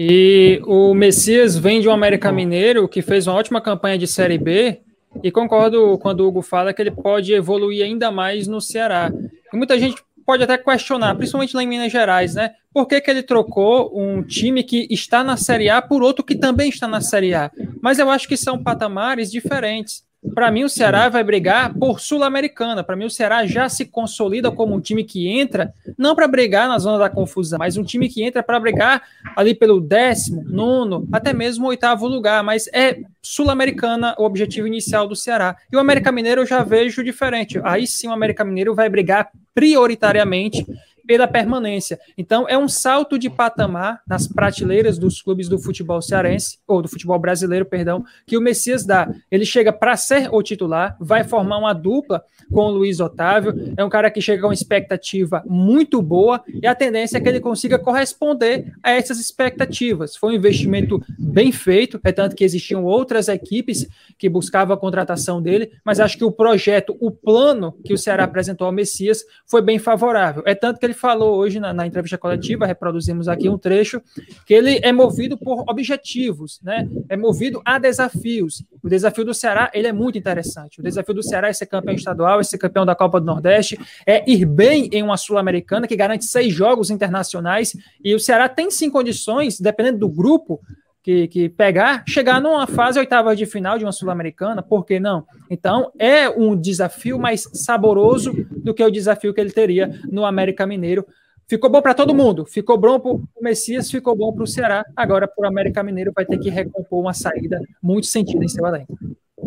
[0.03, 4.39] E o Messias vem de um América Mineiro que fez uma ótima campanha de Série
[4.39, 4.81] B.
[5.23, 9.13] E concordo quando o Hugo fala que ele pode evoluir ainda mais no Ceará.
[9.53, 12.53] E muita gente pode até questionar, principalmente lá em Minas Gerais, né?
[12.73, 16.35] Por que, que ele trocou um time que está na Série A por outro que
[16.35, 17.51] também está na Série A?
[17.83, 20.03] Mas eu acho que são patamares diferentes.
[20.35, 22.85] Para mim, o Ceará vai brigar por Sul-Americana.
[22.85, 26.68] Para mim, o Ceará já se consolida como um time que entra, não para brigar
[26.68, 29.02] na zona da confusão, mas um time que entra para brigar
[29.35, 32.44] ali pelo décimo, nono, até mesmo oitavo lugar.
[32.44, 35.56] Mas é Sul-Americana o objetivo inicial do Ceará.
[35.72, 37.59] E o América Mineiro eu já vejo diferente.
[37.64, 40.66] Aí sim, o América Mineiro vai brigar prioritariamente
[41.11, 41.99] pela permanência.
[42.16, 46.88] Então, é um salto de patamar nas prateleiras dos clubes do futebol cearense, ou do
[46.88, 49.12] futebol brasileiro, perdão, que o Messias dá.
[49.29, 53.85] Ele chega para ser o titular, vai formar uma dupla com o Luiz Otávio, é
[53.85, 57.77] um cara que chega com expectativa muito boa e a tendência é que ele consiga
[57.77, 60.14] corresponder a essas expectativas.
[60.14, 63.85] Foi um investimento bem feito, é tanto que existiam outras equipes
[64.16, 68.23] que buscavam a contratação dele, mas acho que o projeto, o plano que o Ceará
[68.25, 70.42] apresentou ao Messias foi bem favorável.
[70.46, 74.03] É tanto que ele falou hoje na, na, entrevista coletiva, reproduzimos aqui um trecho,
[74.47, 76.89] que ele é movido por objetivos, né?
[77.09, 78.63] É movido a desafios.
[78.83, 80.81] O desafio do Ceará, ele é muito interessante.
[80.81, 83.79] O desafio do Ceará é ser campeão estadual, é ser campeão da Copa do Nordeste,
[84.07, 88.71] é ir bem em uma Sul-Americana que garante seis jogos internacionais, e o Ceará tem
[88.71, 90.61] sim condições, dependendo do grupo,
[91.03, 95.25] que, que pegar, chegar numa fase oitava de final de uma Sul-Americana, por que não?
[95.49, 98.33] Então, é um desafio mais saboroso
[98.63, 101.07] do que o desafio que ele teria no América Mineiro.
[101.49, 104.85] Ficou bom para todo mundo, ficou bom para o Messias, ficou bom para o Ceará.
[104.95, 108.65] Agora, para o América Mineiro, vai ter que recompor uma saída muito sentida em seu
[108.67, 108.97] elenco.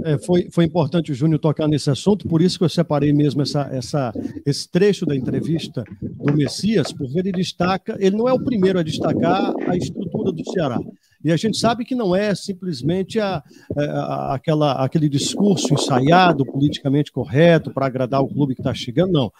[0.03, 3.41] É, foi, foi importante o Júnior tocar nesse assunto, por isso que eu separei mesmo
[3.41, 4.13] essa, essa,
[4.45, 8.83] esse trecho da entrevista do Messias, porque ele destaca, ele não é o primeiro a
[8.83, 10.79] destacar a estrutura do Ceará.
[11.23, 13.43] E a gente sabe que não é simplesmente a,
[13.77, 19.31] a, aquela, aquele discurso ensaiado, politicamente correto, para agradar o clube que está chegando, não.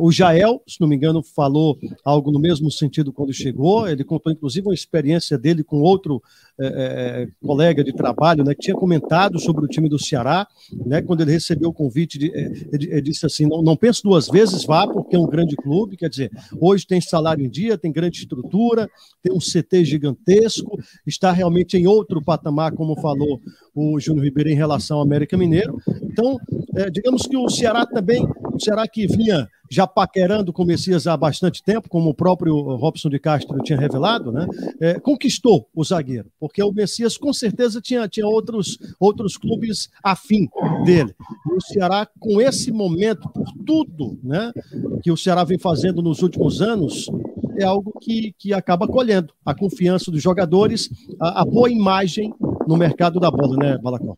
[0.00, 3.88] O Jael, se não me engano, falou algo no mesmo sentido quando chegou.
[3.88, 6.22] Ele contou, inclusive, uma experiência dele com outro
[6.60, 10.46] é, é, colega de trabalho, né, que tinha comentado sobre o time do Ceará,
[10.86, 14.28] né, quando ele recebeu o convite, de, é, ele, disse assim: não, não pense duas
[14.28, 15.96] vezes, vá, porque é um grande clube.
[15.96, 18.88] Quer dizer, hoje tem salário em dia, tem grande estrutura,
[19.20, 23.40] tem um CT gigantesco, está realmente em outro patamar, como falou
[23.74, 25.78] o Júnior Ribeiro em relação ao América Mineiro.
[26.02, 26.38] Então,
[26.76, 31.06] é, digamos que o Ceará também, o Ceará que vinha já paquerando com o Messias
[31.06, 34.46] há bastante tempo, como o próprio Robson de Castro tinha revelado, né?
[34.80, 40.48] É, conquistou o zagueiro, porque o Messias com certeza tinha, tinha outros, outros clubes afim
[40.84, 41.14] dele.
[41.50, 44.52] E o Ceará, com esse momento, por tudo né,
[45.02, 47.08] que o Ceará vem fazendo nos últimos anos,
[47.56, 50.90] é algo que, que acaba colhendo a confiança dos jogadores,
[51.20, 52.32] a, a boa imagem
[52.66, 54.16] no mercado da bola, né, Balacó?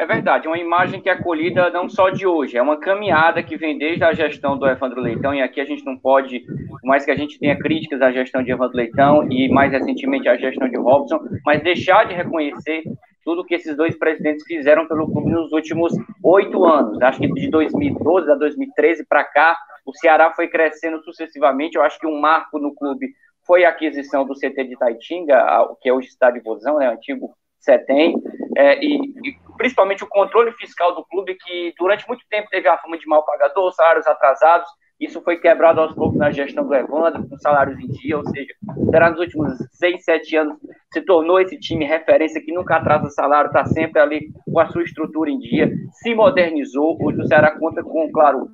[0.00, 3.54] É verdade, uma imagem que é colhida não só de hoje, é uma caminhada que
[3.54, 7.04] vem desde a gestão do Evandro Leitão, e aqui a gente não pode, por mais
[7.04, 10.70] que a gente tenha críticas à gestão de Evandro Leitão e mais recentemente à gestão
[10.70, 12.82] de Robson, mas deixar de reconhecer
[13.22, 15.92] tudo que esses dois presidentes fizeram pelo clube nos últimos
[16.24, 17.02] oito anos.
[17.02, 21.76] Acho que de 2012 a 2013 para cá, o Ceará foi crescendo sucessivamente.
[21.76, 23.06] Eu acho que um marco no clube
[23.46, 25.44] foi a aquisição do CT de Taitinga,
[25.82, 28.14] que é hoje estádio Vozão, né, antigo CETEM,
[28.56, 32.78] é, e, e, principalmente o controle fiscal do clube, que durante muito tempo teve a
[32.78, 34.68] fama de mal pagador, salários atrasados,
[35.00, 38.52] isso foi quebrado aos poucos na gestão do Evandro, com salários em dia, ou seja,
[38.90, 40.58] será nos últimos seis, sete anos
[40.92, 44.82] se tornou esse time referência que nunca atrasa salário, está sempre ali com a sua
[44.82, 46.98] estrutura em dia, se modernizou.
[47.00, 48.48] Hoje o Ceará conta com, claro,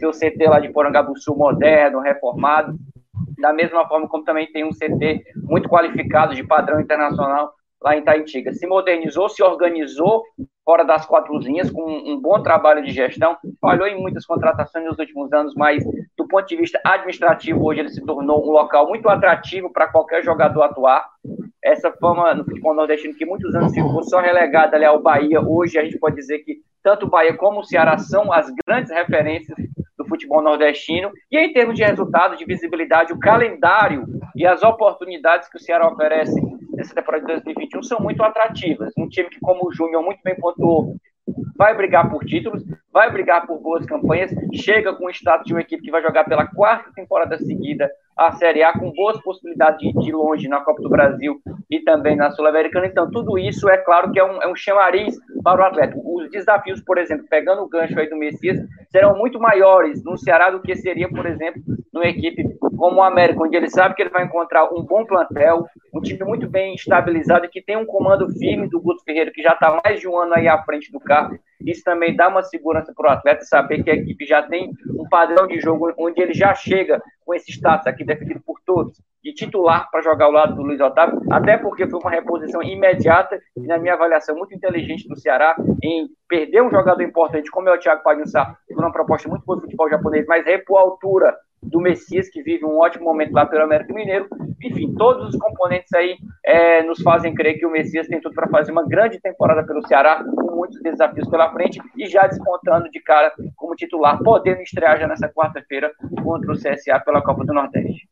[0.00, 2.76] seu CT lá de Porangabuçu moderno, reformado,
[3.38, 8.02] da mesma forma como também tem um CT muito qualificado de padrão internacional lá em
[8.02, 8.52] Taitiga.
[8.52, 10.22] Se modernizou, se organizou
[10.64, 14.98] fora das quatro linhas, com um bom trabalho de gestão, falhou em muitas contratações nos
[14.98, 15.82] últimos anos, mas
[16.16, 20.22] do ponto de vista administrativo, hoje ele se tornou um local muito atrativo para qualquer
[20.22, 21.04] jogador atuar.
[21.62, 25.78] Essa fama no futebol nordestino, que muitos anos ficou só relegada ali ao Bahia, hoje
[25.78, 29.56] a gente pode dizer que tanto o Bahia como o Ceará são as grandes referências
[30.02, 31.10] do futebol nordestino.
[31.30, 35.88] E em termos de resultado, de visibilidade, o calendário e as oportunidades que o Ceará
[35.88, 36.40] oferece
[36.72, 38.92] nessa temporada de 2021 são muito atrativas.
[38.96, 40.96] Um time que, como o Júnior muito bem pontuou,
[41.56, 45.60] vai brigar por títulos, vai brigar por boas campanhas, chega com o status de uma
[45.60, 47.90] equipe que vai jogar pela quarta temporada seguida
[48.26, 52.16] a Série A, com boas possibilidades de ir longe na Copa do Brasil e também
[52.16, 52.86] na Sul-Americana.
[52.86, 55.96] Então, tudo isso é claro que é um, é um chamariz para o atleta.
[55.96, 58.58] Os desafios, por exemplo, pegando o gancho aí do Messias,
[58.90, 62.44] serão muito maiores no Ceará do que seria, por exemplo, numa equipe
[62.82, 66.24] como o América, onde ele sabe que ele vai encontrar um bom plantel, um time
[66.24, 69.78] muito bem estabilizado e que tem um comando firme do Guto Ferreira, que já está
[69.84, 71.38] mais de um ano aí à frente do carro.
[71.66, 75.08] Isso também dá uma segurança para o atleta saber que a equipe já tem um
[75.08, 79.32] padrão de jogo onde ele já chega com esse status aqui definido por todos, de
[79.32, 83.60] titular para jogar ao lado do Luiz Otávio, até porque foi uma reposição imediata e,
[83.66, 87.78] na minha avaliação, muito inteligente do Ceará em perder um jogador importante como é o
[87.78, 91.80] Thiago Pagunsá, por uma proposta muito boa do futebol japonês, mas repor a altura do
[91.80, 94.26] Messias, que vive um ótimo momento lá pelo América Mineiro.
[94.62, 98.48] Enfim, todos os componentes aí é, nos fazem crer que o Messias tem tudo para
[98.48, 103.00] fazer uma grande temporada pelo Ceará, com muitos desafios pela frente e já despontando de
[103.00, 108.08] cara como titular, podendo estrear já nessa quarta-feira contra o CSA pela Copa do Nordeste.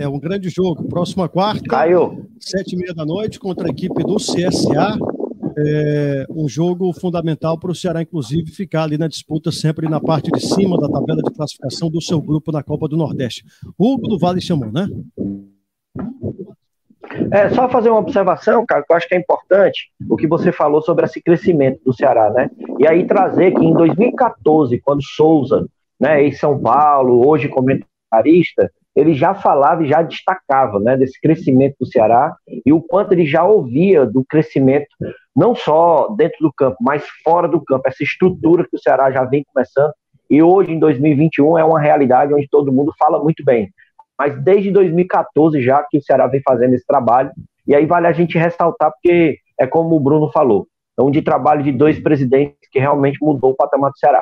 [0.00, 0.88] É um grande jogo.
[0.88, 2.26] Próxima quarta, Caiu.
[2.40, 4.96] sete e meia da noite, contra a equipe do CSA
[5.56, 10.30] é, um jogo fundamental para o Ceará, inclusive, ficar ali na disputa sempre na parte
[10.30, 13.44] de cima da tabela de classificação do seu grupo na Copa do Nordeste.
[13.78, 14.86] Hugo do Vale chamou, né?
[17.32, 20.52] É, só fazer uma observação, cara, que eu acho que é importante o que você
[20.52, 22.50] falou sobre esse crescimento do Ceará, né?
[22.78, 25.66] E aí trazer que em 2014, quando Souza,
[25.98, 31.76] né, em São Paulo, hoje comentarista, ele já falava e já destacava né, desse crescimento
[31.80, 32.34] do Ceará
[32.66, 34.88] e o quanto ele já ouvia do crescimento,
[35.38, 39.24] não só dentro do campo, mas fora do campo, essa estrutura que o Ceará já
[39.24, 39.92] vem começando.
[40.28, 43.72] E hoje, em 2021, é uma realidade onde todo mundo fala muito bem.
[44.18, 47.30] Mas desde 2014 já que o Ceará vem fazendo esse trabalho,
[47.64, 50.66] e aí vale a gente ressaltar, porque é como o Bruno falou,
[50.98, 54.20] é um de trabalho de dois presidentes que realmente mudou o patamar do Ceará.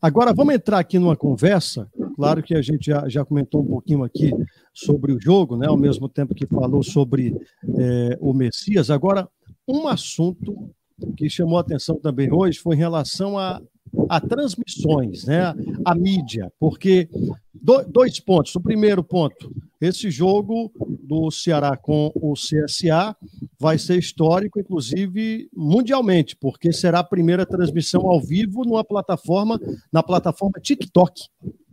[0.00, 1.90] Agora, vamos entrar aqui numa conversa.
[2.16, 4.32] Claro que a gente já, já comentou um pouquinho aqui
[4.72, 5.66] sobre o jogo, né?
[5.66, 7.36] ao mesmo tempo que falou sobre
[7.78, 8.90] é, o Messias.
[8.90, 9.28] Agora,
[9.68, 10.70] um assunto
[11.16, 13.60] que chamou atenção também hoje foi em relação a,
[14.08, 15.54] a transmissões, né?
[15.84, 17.08] a mídia, porque
[17.54, 18.54] do, dois pontos.
[18.54, 23.16] O primeiro ponto, esse jogo do Ceará com o CSA
[23.58, 29.60] vai ser histórico, inclusive mundialmente, porque será a primeira transmissão ao vivo numa plataforma,
[29.92, 31.22] na plataforma TikTok,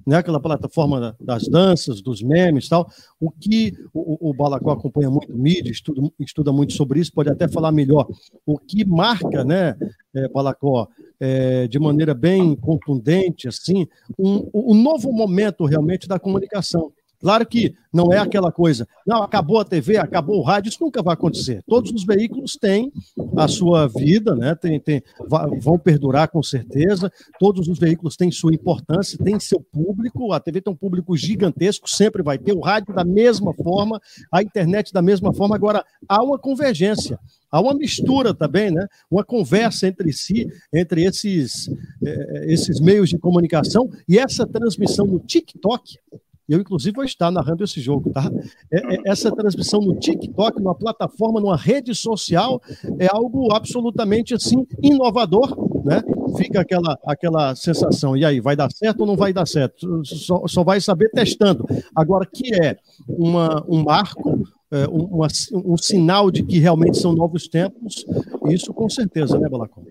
[0.06, 0.18] né?
[0.18, 2.90] aquela plataforma das danças, dos memes tal.
[3.20, 7.48] O que o, o Balacó acompanha muito mídia, estuda, estuda muito sobre isso, pode até
[7.48, 8.08] falar melhor.
[8.46, 9.76] O que marca, né,
[10.14, 10.88] é, Balacó,
[11.20, 13.88] é, de maneira bem contundente, assim,
[14.18, 16.92] um, um novo momento realmente da comunicação.
[17.26, 21.02] Claro que não é aquela coisa, não, acabou a TV, acabou o rádio, isso nunca
[21.02, 21.64] vai acontecer.
[21.68, 22.94] Todos os veículos têm
[23.36, 24.54] a sua vida, né?
[24.54, 25.02] tem, tem,
[25.60, 30.62] vão perdurar com certeza, todos os veículos têm sua importância, têm seu público, a TV
[30.62, 34.00] tem um público gigantesco, sempre vai ter, o rádio da mesma forma,
[34.32, 37.20] a internet da mesma forma, agora há uma convergência.
[37.52, 38.86] Há uma mistura também, né?
[39.10, 41.70] uma conversa entre si, entre esses,
[42.06, 45.98] eh, esses meios de comunicação, e essa transmissão no TikTok
[46.48, 48.30] eu, inclusive, vou estar narrando esse jogo, tá?
[48.72, 52.62] É, é, essa transmissão no TikTok, numa plataforma, numa rede social,
[53.00, 56.04] é algo absolutamente, assim, inovador, né?
[56.38, 60.04] Fica aquela, aquela sensação, e aí, vai dar certo ou não vai dar certo?
[60.06, 61.66] Só, só vai saber testando.
[61.96, 62.78] Agora, que é
[63.08, 68.06] uma, um marco, é, um, uma, um sinal de que realmente são novos tempos,
[68.50, 69.84] isso com certeza, né, Balacon?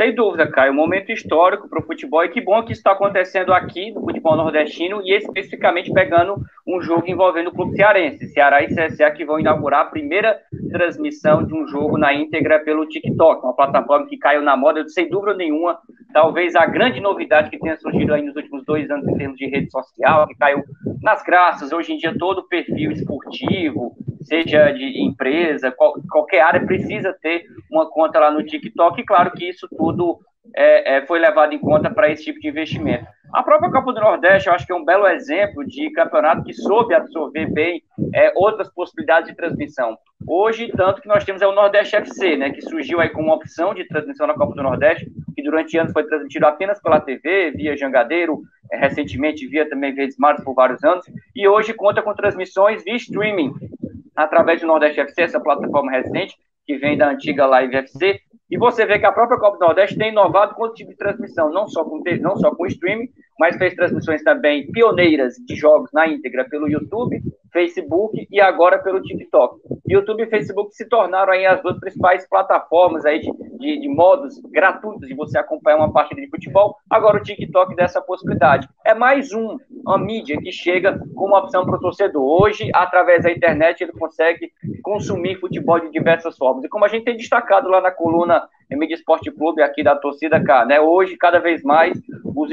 [0.00, 2.24] Sem dúvida, Caio, um momento histórico para o futebol.
[2.24, 6.36] E que bom que isso está acontecendo aqui no futebol nordestino e especificamente pegando
[6.66, 11.44] um jogo envolvendo o clube cearense, Ceará e CSA que vão inaugurar a primeira transmissão
[11.44, 15.34] de um jogo na íntegra pelo TikTok, uma plataforma que caiu na moda, sem dúvida
[15.34, 15.78] nenhuma,
[16.14, 19.50] talvez a grande novidade que tenha surgido aí nos últimos dois anos em termos de
[19.50, 20.62] rede social, que caiu
[21.02, 27.16] nas graças, hoje em dia todo perfil esportivo, seja de empresa, qual, qualquer área precisa
[27.20, 30.18] ter uma conta lá no TikTok, e claro que isso tudo
[30.54, 33.06] é, é, foi levado em conta para esse tipo de investimento.
[33.32, 36.52] A própria Copa do Nordeste, eu acho que é um belo exemplo de campeonato que
[36.52, 37.80] soube absorver bem
[38.12, 39.96] é, outras possibilidades de transmissão.
[40.26, 43.34] Hoje, tanto que nós temos é o Nordeste FC, né, que surgiu aí com uma
[43.34, 47.52] opção de transmissão na Copa do Nordeste, que durante anos foi transmitido apenas pela TV,
[47.52, 51.04] via Jangadeiro, é, recentemente via também Verdes Mares por vários anos,
[51.34, 53.52] e hoje conta com transmissões via streaming,
[54.22, 56.34] através do Nordeste FC, essa plataforma recente,
[56.66, 59.96] que vem da antiga Live FC, e você vê que a própria Copa do Nordeste
[59.96, 63.56] tem inovado com o tipo de transmissão, não só com, não só com streaming, mas
[63.56, 69.60] fez transmissões também pioneiras de jogos na íntegra pelo YouTube, Facebook e agora pelo TikTok.
[69.88, 74.40] YouTube e Facebook se tornaram aí as duas principais plataformas aí de, de, de modos
[74.50, 76.76] gratuitos de você acompanhar uma partida de futebol.
[76.88, 78.68] Agora o TikTok dessa possibilidade.
[78.84, 82.22] É mais um, uma mídia que chega com uma opção para o torcedor.
[82.22, 86.64] Hoje, através da internet, ele consegue consumir futebol de diversas formas.
[86.64, 90.42] E como a gente tem destacado lá na coluna Mídia Esporte Clube aqui da torcida
[90.42, 90.80] cá, né?
[90.80, 92.50] Hoje, cada vez mais, os,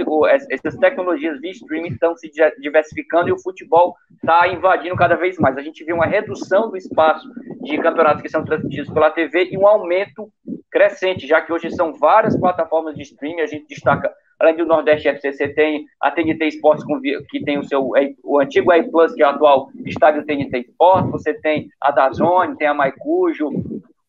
[0.50, 5.58] essas tecnologias de streaming estão se diversificando e o futebol está invadindo cada vez mais.
[5.58, 7.28] A gente vê uma redução do espaço
[7.62, 10.32] de campeonatos que são transmitidos pela TV e um aumento
[10.72, 15.08] crescente, já que hoje são várias plataformas de streaming, a gente destaca Além do Nordeste
[15.08, 16.86] FC, você tem a TNT Esportes,
[17.30, 17.92] que tem o seu
[18.24, 22.56] o antigo A Plus, que é o atual estádio TNT Esportes, você tem a Dazone,
[22.56, 23.50] tem a Maicujo,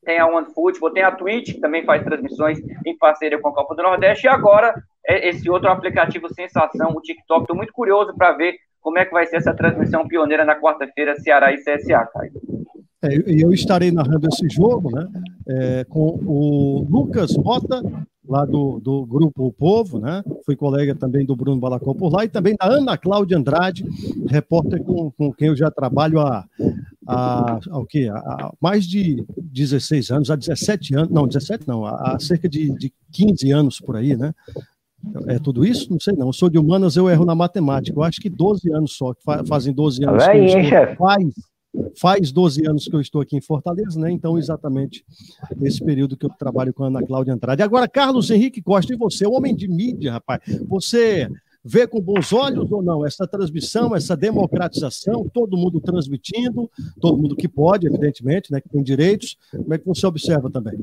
[0.04, 3.74] tem a OneFootball, tem a Twitch, que também faz transmissões em parceria com a Copa
[3.74, 4.74] do Nordeste, e agora
[5.06, 7.42] é esse outro aplicativo sensação, o TikTok.
[7.42, 11.16] Estou muito curioso para ver como é que vai ser essa transmissão pioneira na quarta-feira,
[11.16, 12.32] Ceará e CSA, Caio.
[13.02, 13.08] É,
[13.42, 15.06] eu estarei narrando esse jogo né,
[15.48, 17.80] é, com o Lucas Mota,
[18.28, 20.22] lá do, do Grupo O Povo, né?
[20.44, 23.84] Fui colega também do Bruno Balacó por lá, e também da Ana Cláudia Andrade,
[24.28, 26.44] repórter com, com quem eu já trabalho há,
[27.06, 28.08] há, há, o quê?
[28.12, 32.92] há mais de 16 anos, há 17 anos, não, 17 não, há cerca de, de
[33.12, 34.34] 15 anos por aí, né?
[35.28, 35.90] É tudo isso?
[35.90, 36.26] Não sei não.
[36.26, 37.96] Eu sou de humanas, eu erro na matemática.
[37.96, 39.14] Eu acho que 12 anos só,
[39.46, 40.24] fazem 12 anos.
[40.24, 40.96] Tá bem, hein, chefe?
[40.96, 41.24] Faz,
[41.96, 44.10] Faz 12 anos que eu estou aqui em Fortaleza, né?
[44.10, 45.04] Então, exatamente
[45.62, 47.62] esse período que eu trabalho com a Ana Cláudia Andrade.
[47.62, 51.28] Agora, Carlos Henrique Costa, e você, homem de mídia, rapaz, você
[51.64, 57.36] vê com bons olhos ou não essa transmissão, essa democratização, todo mundo transmitindo, todo mundo
[57.36, 59.36] que pode, evidentemente, né, que tem direitos.
[59.50, 60.78] Como é que você observa também?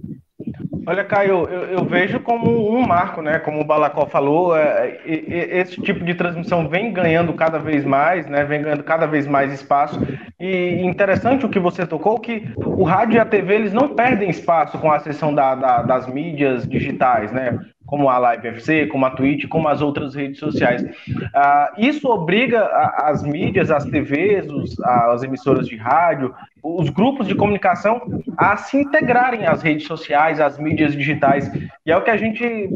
[0.88, 3.40] Olha, Caio, eu, eu vejo como um marco, né?
[3.40, 8.44] Como o Balacó falou, é, esse tipo de transmissão vem ganhando cada vez mais, né?
[8.44, 10.00] Vem ganhando cada vez mais espaço.
[10.40, 14.30] E interessante o que você tocou, que o rádio e a TV eles não perdem
[14.30, 17.58] espaço com a acessão da, da, das mídias digitais, né?
[17.86, 20.82] Como a Live FC, como a Twitch, como as outras redes sociais.
[20.84, 22.66] Uh, isso obriga
[22.98, 26.34] as mídias, as TVs, os, as emissoras de rádio,
[26.64, 28.02] os grupos de comunicação
[28.38, 31.52] a se integrarem às redes sociais, às mídias digitais.
[31.86, 32.70] E é o que a gente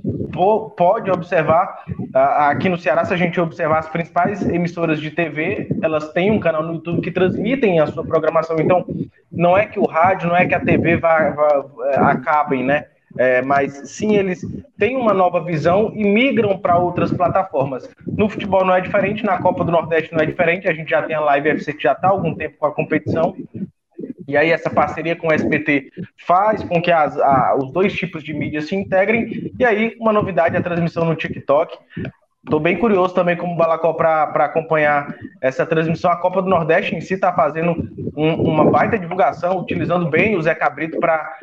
[0.77, 2.17] pode observar uh,
[2.49, 6.39] aqui no Ceará, se a gente observar as principais emissoras de TV, elas têm um
[6.39, 8.57] canal no YouTube que transmitem a sua programação.
[8.59, 8.85] Então,
[9.31, 12.85] não é que o rádio, não é que a TV vá, vá, eh, acabem, né?
[13.19, 14.39] É, mas sim, eles
[14.77, 17.93] têm uma nova visão e migram para outras plataformas.
[18.07, 21.01] No futebol não é diferente, na Copa do Nordeste não é diferente, a gente já
[21.01, 23.35] tem a Live FC que já está há algum tempo com a competição.
[24.25, 25.91] E aí essa parceria com o SBT
[26.25, 29.51] faz com que as, a, os dois tipos de mídia se integrem.
[29.59, 31.77] E aí, uma novidade, a transmissão no TikTok.
[32.45, 36.09] Estou bem curioso também como Balacó para acompanhar essa transmissão.
[36.09, 37.75] A Copa do Nordeste em si está fazendo
[38.15, 41.35] um, uma baita divulgação, utilizando bem o Zé Cabrito para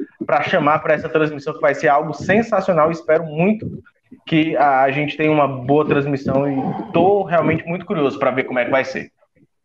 [0.45, 2.91] chamar para essa transmissão, que vai ser algo sensacional.
[2.91, 3.83] Espero muito
[4.27, 8.59] que a gente tenha uma boa transmissão e estou realmente muito curioso para ver como
[8.59, 9.11] é que vai ser.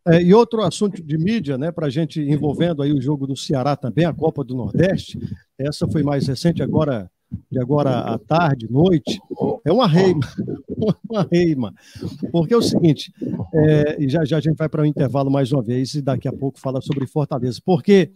[0.07, 3.36] É, e outro assunto de mídia, né, para a gente envolvendo aí o jogo do
[3.36, 5.20] Ceará também, a Copa do Nordeste,
[5.59, 7.09] essa foi mais recente, agora
[7.50, 9.20] de agora à tarde, noite,
[9.66, 10.22] é uma reima,
[11.10, 11.74] uma reima.
[12.32, 13.14] Porque é o seguinte,
[13.54, 16.02] é, e já, já a gente vai para o um intervalo mais uma vez e
[16.02, 17.60] daqui a pouco fala sobre Fortaleza.
[17.64, 18.12] Porque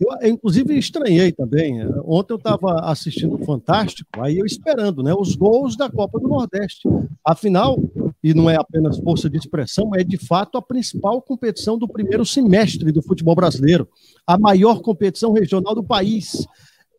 [0.00, 1.80] eu, inclusive, estranhei também.
[2.04, 6.28] Ontem eu estava assistindo o Fantástico, aí eu esperando né, os gols da Copa do
[6.28, 6.88] Nordeste.
[7.24, 7.78] Afinal,
[8.22, 12.26] e não é apenas força de expressão, é de fato a principal competição do primeiro
[12.26, 13.88] semestre do futebol brasileiro,
[14.26, 16.46] a maior competição regional do país.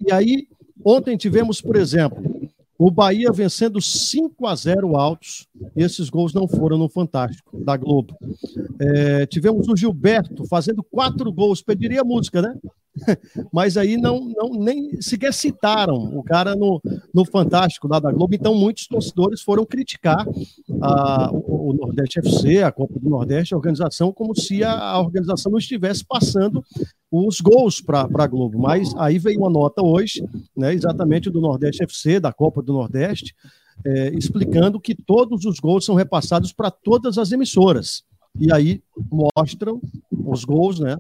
[0.05, 0.47] E aí
[0.83, 2.23] Ontem tivemos, por exemplo,
[2.77, 5.47] o Bahia vencendo 5 a 0 altos.
[5.75, 8.17] Esses gols não foram no Fantástico, da Globo.
[8.79, 11.61] É, tivemos o Gilberto fazendo quatro gols.
[11.61, 12.55] Pediria música, né?
[13.51, 16.81] mas aí não, não nem sequer citaram o cara no,
[17.13, 20.25] no Fantástico lá da Globo, então muitos torcedores foram criticar
[20.81, 24.99] a, o, o, Nordeste FC, a Copa do Nordeste, a organização, como se a, a
[24.99, 26.63] organização não estivesse passando
[27.11, 30.23] os gols para a Globo, mas aí veio uma nota hoje,
[30.55, 33.35] né, exatamente do Nordeste FC, da Copa do Nordeste,
[33.85, 38.03] é, explicando que todos os gols são repassados para todas as emissoras,
[38.39, 39.81] e aí mostram
[40.11, 40.97] os gols, né,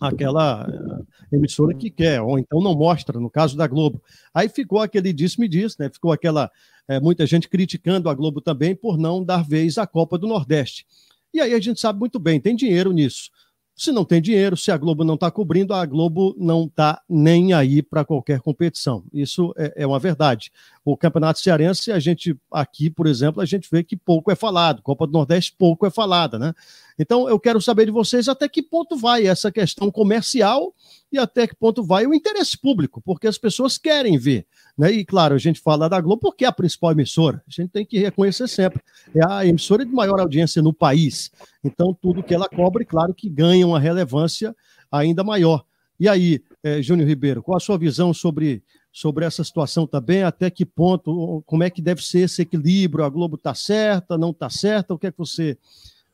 [0.00, 4.02] aquela eh, emissora que quer, ou então não mostra, no caso da Globo.
[4.32, 5.88] Aí ficou aquele disse-me diz, né?
[5.90, 6.50] Ficou aquela
[6.88, 10.86] é, muita gente criticando a Globo também por não dar vez à Copa do Nordeste.
[11.32, 13.30] E aí a gente sabe muito bem, tem dinheiro nisso.
[13.76, 17.52] Se não tem dinheiro, se a Globo não está cobrindo, a Globo não está nem
[17.52, 19.02] aí para qualquer competição.
[19.12, 20.52] Isso é, é, uma verdade.
[20.84, 24.80] O Campeonato Cearense, a gente aqui, por exemplo, a gente vê que pouco é falado.
[24.80, 26.54] Copa do Nordeste, pouco é falada, né?
[26.96, 30.72] Então, eu quero saber de vocês até que ponto vai essa questão comercial
[31.10, 34.46] e até que ponto vai o interesse público, porque as pessoas querem ver.
[34.76, 34.90] Né?
[34.92, 37.42] E, claro, a gente fala da Globo porque é a principal emissora.
[37.46, 38.82] A gente tem que reconhecer sempre.
[39.14, 41.30] É a emissora de maior audiência no país.
[41.62, 44.54] Então, tudo que ela cobre, claro que ganha uma relevância
[44.90, 45.64] ainda maior.
[45.98, 48.62] E aí, é, Júnior Ribeiro, qual a sua visão sobre,
[48.92, 50.24] sobre essa situação também?
[50.24, 53.04] Até que ponto, como é que deve ser esse equilíbrio?
[53.04, 54.92] A Globo está certa, não está certa?
[54.92, 55.56] O que é que você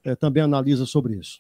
[0.05, 1.39] é, também analisa sobre isso?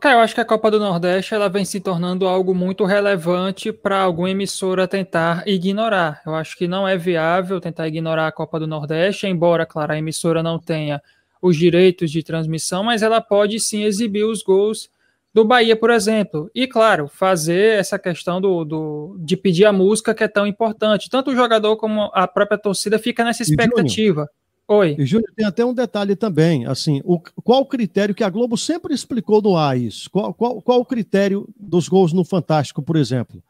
[0.00, 3.72] Cara, eu acho que a Copa do Nordeste ela vem se tornando algo muito relevante
[3.72, 6.22] para alguma emissora tentar ignorar.
[6.24, 9.98] Eu acho que não é viável tentar ignorar a Copa do Nordeste, embora, claro, a
[9.98, 11.02] emissora não tenha
[11.42, 14.88] os direitos de transmissão, mas ela pode sim exibir os gols
[15.34, 16.48] do Bahia, por exemplo.
[16.54, 21.10] E, claro, fazer essa questão do, do, de pedir a música que é tão importante.
[21.10, 24.28] Tanto o jogador como a própria torcida fica nessa expectativa.
[24.70, 24.96] Oi.
[24.98, 28.54] E, Júnior, tem até um detalhe também, assim, o, qual o critério que a Globo
[28.58, 30.10] sempre explicou no ar isso?
[30.10, 33.42] Qual, qual, qual o critério dos gols no Fantástico, por exemplo?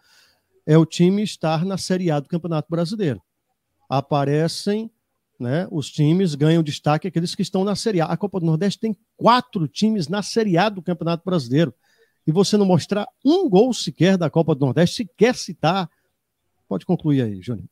[0.64, 3.20] É o time estar na Série A do Campeonato Brasileiro.
[3.88, 4.88] Aparecem,
[5.40, 8.06] né, os times ganham destaque aqueles que estão na Série A.
[8.06, 11.74] A Copa do Nordeste tem quatro times na Série A do Campeonato Brasileiro.
[12.24, 15.90] E você não mostrar um gol sequer da Copa do Nordeste, sequer citar.
[16.68, 17.66] Pode concluir aí, Júnior.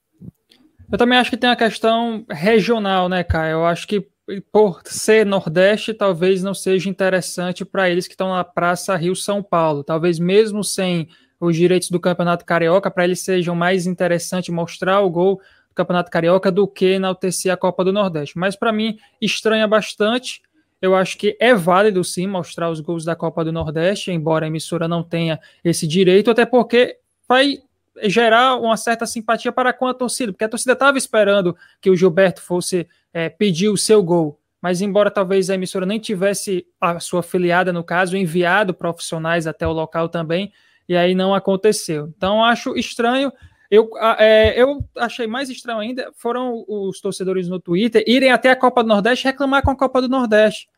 [0.90, 3.54] Eu também acho que tem a questão regional, né, Caio?
[3.54, 4.06] Eu acho que
[4.52, 9.42] por ser Nordeste, talvez não seja interessante para eles que estão na Praça Rio São
[9.42, 9.84] Paulo.
[9.84, 11.08] Talvez mesmo sem
[11.38, 15.40] os direitos do Campeonato Carioca, para eles sejam mais interessante mostrar o gol
[15.74, 18.38] Campeonato Carioca do que enaltecer a Copa do Nordeste.
[18.38, 20.40] Mas para mim estranha bastante.
[20.80, 24.48] Eu acho que é válido sim mostrar os gols da Copa do Nordeste, embora a
[24.48, 27.58] emissora não tenha esse direito, até porque vai
[28.04, 31.96] gerar uma certa simpatia para com a torcida, porque a torcida estava esperando que o
[31.96, 36.98] Gilberto fosse é, pedir o seu gol mas embora talvez a emissora nem tivesse a
[36.98, 40.52] sua afiliada, no caso, enviado profissionais até o local também,
[40.88, 42.12] e aí não aconteceu.
[42.16, 43.32] Então, acho estranho.
[43.70, 43.88] Eu,
[44.18, 48.82] é, eu achei mais estranho ainda foram os torcedores no Twitter irem até a Copa
[48.82, 50.68] do Nordeste reclamar com a Copa do Nordeste.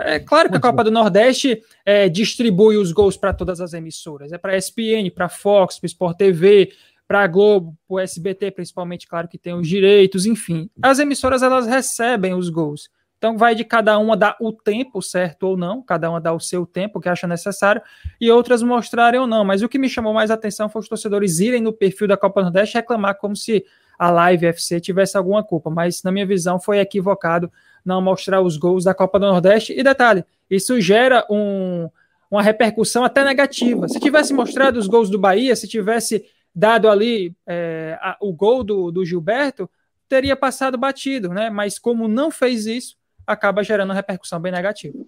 [0.00, 4.32] É claro que a Copa do Nordeste é, distribui os gols para todas as emissoras.
[4.32, 6.72] É para a ESPN, para a Fox, para Sport TV,
[7.06, 10.70] para a Globo, para o SBT, principalmente, claro que tem os direitos, enfim.
[10.80, 12.88] As emissoras elas recebem os gols.
[13.18, 16.40] Então vai de cada uma dar o tempo certo ou não, cada uma dá o
[16.40, 17.80] seu tempo que acha necessário,
[18.20, 19.44] e outras mostrarem ou não.
[19.44, 22.42] Mas o que me chamou mais atenção foi os torcedores irem no perfil da Copa
[22.42, 23.64] Nordeste reclamar como se
[23.96, 25.70] a Live FC tivesse alguma culpa.
[25.70, 27.52] Mas na minha visão foi equivocado
[27.84, 29.72] não mostrar os gols da Copa do Nordeste.
[29.78, 31.88] E detalhe, isso gera um,
[32.30, 33.88] uma repercussão até negativa.
[33.88, 36.24] Se tivesse mostrado os gols do Bahia, se tivesse
[36.54, 39.68] dado ali é, a, o gol do, do Gilberto,
[40.08, 41.48] teria passado batido, né?
[41.48, 44.98] Mas como não fez isso, acaba gerando uma repercussão bem negativa.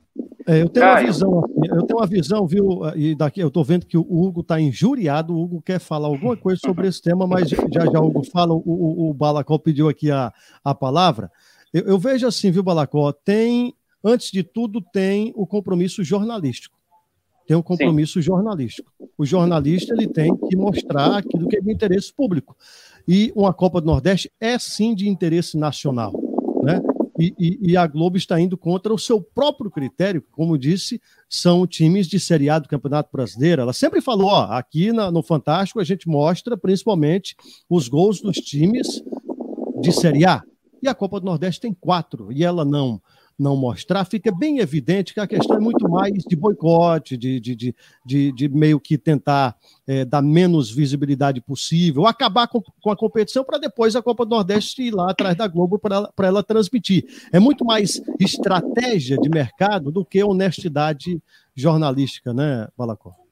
[0.47, 2.81] É, eu tenho uma visão, eu tenho uma visão, viu?
[2.95, 5.35] E daqui eu estou vendo que o Hugo está injuriado.
[5.35, 7.57] O Hugo quer falar alguma coisa sobre esse tema, mas já
[7.91, 8.53] já o Hugo fala.
[8.53, 11.31] O, o, o Balacó pediu aqui a, a palavra.
[11.75, 13.11] Eu, eu vejo assim, viu, Balacó?
[13.13, 16.79] Tem, antes de tudo, tem o compromisso jornalístico.
[17.49, 18.23] Tem um compromisso Sim.
[18.23, 18.91] jornalístico.
[19.19, 22.57] O jornalista ele tem que mostrar aquilo que é de interesse público.
[23.07, 26.13] E uma Copa do Nordeste é sim de interesse nacional.
[26.63, 26.81] Né?
[27.19, 31.67] E, e, e, a Globo está indo contra o seu próprio critério, como disse, são
[31.67, 33.63] times de Série A do Campeonato Brasileiro.
[33.63, 37.37] Ela sempre falou: ó, aqui na, no Fantástico a gente mostra principalmente
[37.69, 39.03] os gols dos times
[39.81, 40.43] de Série A.
[40.85, 43.01] E a Copa do Nordeste tem quatro, e ela não
[43.37, 47.75] não mostrar, fica bem evidente que a questão é muito mais de boicote, de, de,
[48.07, 49.57] de, de, meio que tentar
[49.89, 54.31] é, dar menos visibilidade possível, acabar com, com a competição para depois a Copa do
[54.31, 57.07] Nordeste ir lá atrás da Globo para ela transmitir.
[57.33, 61.21] É muito mais estratégia de mercado do que honestidade
[61.57, 63.24] jornalística, né, Balacó?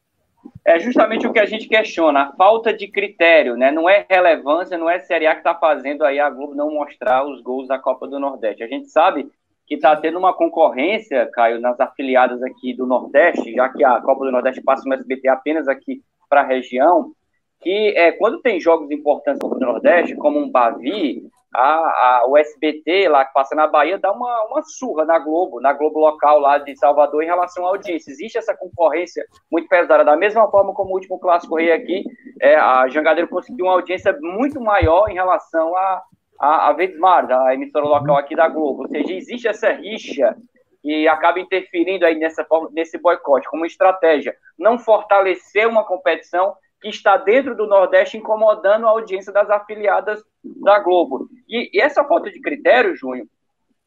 [0.64, 3.72] É justamente o que a gente questiona, a falta de critério, né?
[3.72, 7.26] Não é relevância, não é Série A que está fazendo aí a Globo não mostrar
[7.26, 8.62] os gols da Copa do Nordeste.
[8.62, 9.28] A gente sabe
[9.66, 14.24] que está tendo uma concorrência, Caio, nas afiliadas aqui do Nordeste, já que a Copa
[14.24, 17.12] do Nordeste passa no SBT apenas aqui para a região,
[17.60, 23.08] que é, quando tem jogos importantes no Nordeste, como um Bavi, a, a, o SBT
[23.08, 26.58] lá que passa na Bahia dá uma, uma surra na Globo, na Globo local lá
[26.58, 28.10] de Salvador em relação à audiência.
[28.10, 30.04] Existe essa concorrência muito pesada.
[30.04, 32.04] Da mesma forma como o último clássico rei aqui,
[32.40, 36.02] é, a Jangadeiro conseguiu uma audiência muito maior em relação a,
[36.40, 38.82] a, a Vedsmar, a emissora local aqui da Globo.
[38.82, 40.34] Ou seja, existe essa rixa
[40.80, 44.34] que acaba interferindo aí nessa nesse boicote, como estratégia.
[44.58, 50.80] Não fortalecer uma competição que está dentro do Nordeste incomodando a audiência das afiliadas da
[50.80, 51.28] Globo.
[51.48, 53.26] E, e essa falta de critério, Júnior,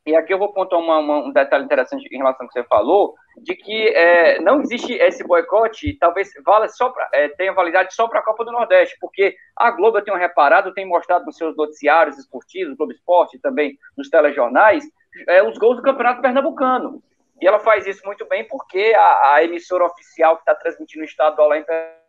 [0.05, 2.63] e aqui eu vou contar uma, uma, um detalhe interessante em relação ao que você
[2.63, 7.93] falou, de que é, não existe esse boicote, talvez vala só pra, é, tenha validade
[7.93, 11.35] só para a Copa do Nordeste, porque a Globo, eu tenho reparado, tem mostrado nos
[11.35, 14.85] seus noticiários esportivos, Globo Esporte, também nos telejornais,
[15.27, 17.01] é, os gols do Campeonato Pernambucano.
[17.41, 21.05] E ela faz isso muito bem porque a, a emissora oficial que está transmitindo o
[21.05, 22.04] estadual lá em Pernambuco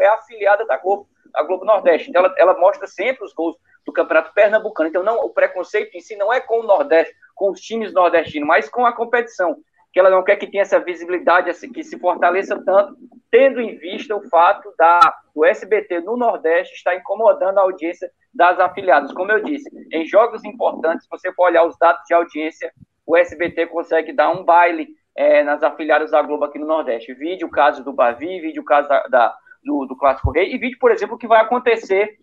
[0.00, 2.10] é afiliada da Globo, a Globo Nordeste.
[2.10, 4.88] Então ela, ela mostra sempre os gols do Campeonato Pernambucano.
[4.88, 8.46] Então, não, o preconceito em si não é com o Nordeste, com os times nordestinos,
[8.46, 9.56] mas com a competição.
[9.92, 12.94] Que ela não quer que tenha essa visibilidade, que se fortaleça tanto,
[13.30, 15.00] tendo em vista o fato da,
[15.34, 19.12] do SBT no Nordeste estar incomodando a audiência das afiliadas.
[19.12, 22.70] Como eu disse, em jogos importantes, se você for olhar os dados de audiência,
[23.06, 27.14] o SBT consegue dar um baile é, nas afiliadas da Globo aqui no Nordeste.
[27.14, 30.58] Vídeo o caso do Bavi, vídeo o caso da, da do, do Clássico Rei, e
[30.58, 32.18] vídeo, por exemplo, o que vai acontecer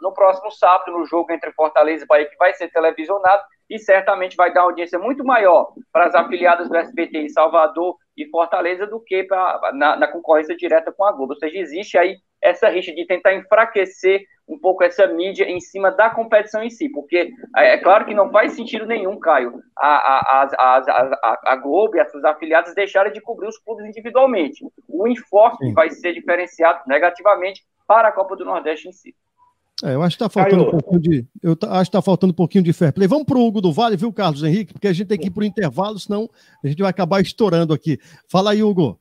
[0.00, 4.36] no próximo sábado, no jogo entre Fortaleza e Bahia, que vai ser televisionado e certamente
[4.36, 9.00] vai dar audiência muito maior para as afiliadas do SBT em Salvador e Fortaleza do
[9.00, 11.32] que pra, na, na, concorrência direta com a Globo.
[11.32, 15.90] Ou seja, existe aí essa rixa de tentar enfraquecer um pouco essa mídia em cima
[15.90, 19.86] da competição em si, porque é, é claro que não faz sentido nenhum, Caio, a,
[19.86, 24.64] a, a, a, a Globo e as suas afiliadas deixarem de cobrir os clubes individualmente.
[24.88, 29.14] O enfoque vai ser diferenciado negativamente para a Copa do Nordeste em si.
[29.82, 30.76] É, eu acho que está faltando Caiu.
[30.76, 31.26] um pouquinho de.
[31.42, 33.08] Eu acho que está faltando um pouquinho de fair play.
[33.08, 34.72] Vamos para o Hugo do Vale, viu, Carlos Henrique?
[34.72, 36.30] Porque a gente tem que ir para o intervalo, senão
[36.62, 37.98] a gente vai acabar estourando aqui.
[38.28, 38.98] Fala aí, Hugo.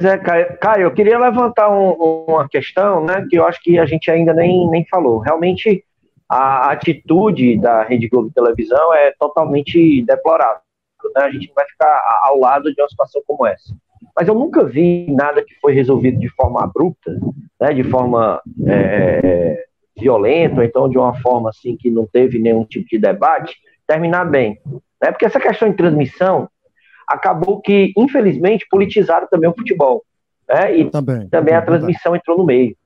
[0.00, 3.84] É, Caio, Caio, eu queria levantar um, uma questão, né, que eu acho que a
[3.84, 5.18] gente ainda nem, nem falou.
[5.18, 5.84] Realmente,
[6.28, 10.60] a atitude da Rede Globo Televisão é totalmente deplorável.
[11.16, 11.22] Né?
[11.22, 13.74] A gente não vai ficar ao lado de uma situação como essa.
[14.16, 17.18] Mas eu nunca vi nada que foi resolvido de forma abrupta,
[17.60, 19.64] né, de forma é,
[19.98, 24.24] violenta, ou então de uma forma assim que não teve nenhum tipo de debate, terminar
[24.24, 24.58] bem.
[25.02, 25.10] Né?
[25.10, 26.48] Porque essa questão de transmissão
[27.10, 30.04] acabou que, infelizmente, politizaram também o futebol.
[30.48, 30.78] Né?
[30.78, 32.76] E também, também a transmissão entrou no meio.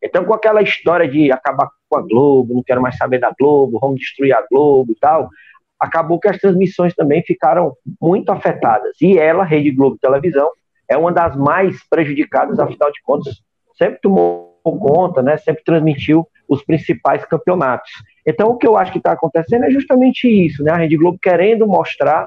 [0.00, 3.78] Então, com aquela história de acabar com a Globo, não quero mais saber da Globo,
[3.80, 5.28] vamos destruir a Globo e tal,
[5.78, 8.96] acabou que as transmissões também ficaram muito afetadas.
[9.00, 10.48] E ela, Rede Globo Televisão,
[10.88, 13.42] é uma das mais prejudicadas, afinal de contas,
[13.76, 17.90] sempre tomou conta, né, sempre transmitiu os principais campeonatos.
[18.24, 21.18] Então, o que eu acho que está acontecendo é justamente isso, né, a Rede Globo
[21.20, 22.26] querendo mostrar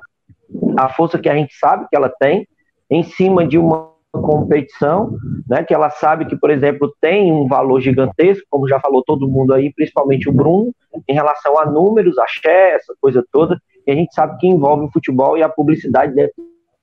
[0.77, 2.47] a força que a gente sabe que ela tem
[2.89, 5.17] em cima de uma competição,
[5.47, 9.27] né, que ela sabe que, por exemplo, tem um valor gigantesco, como já falou todo
[9.27, 10.73] mundo aí, principalmente o Bruno,
[11.07, 14.85] em relação a números, a share, essa coisa toda, e a gente sabe que envolve
[14.85, 16.33] o futebol e a publicidade dentro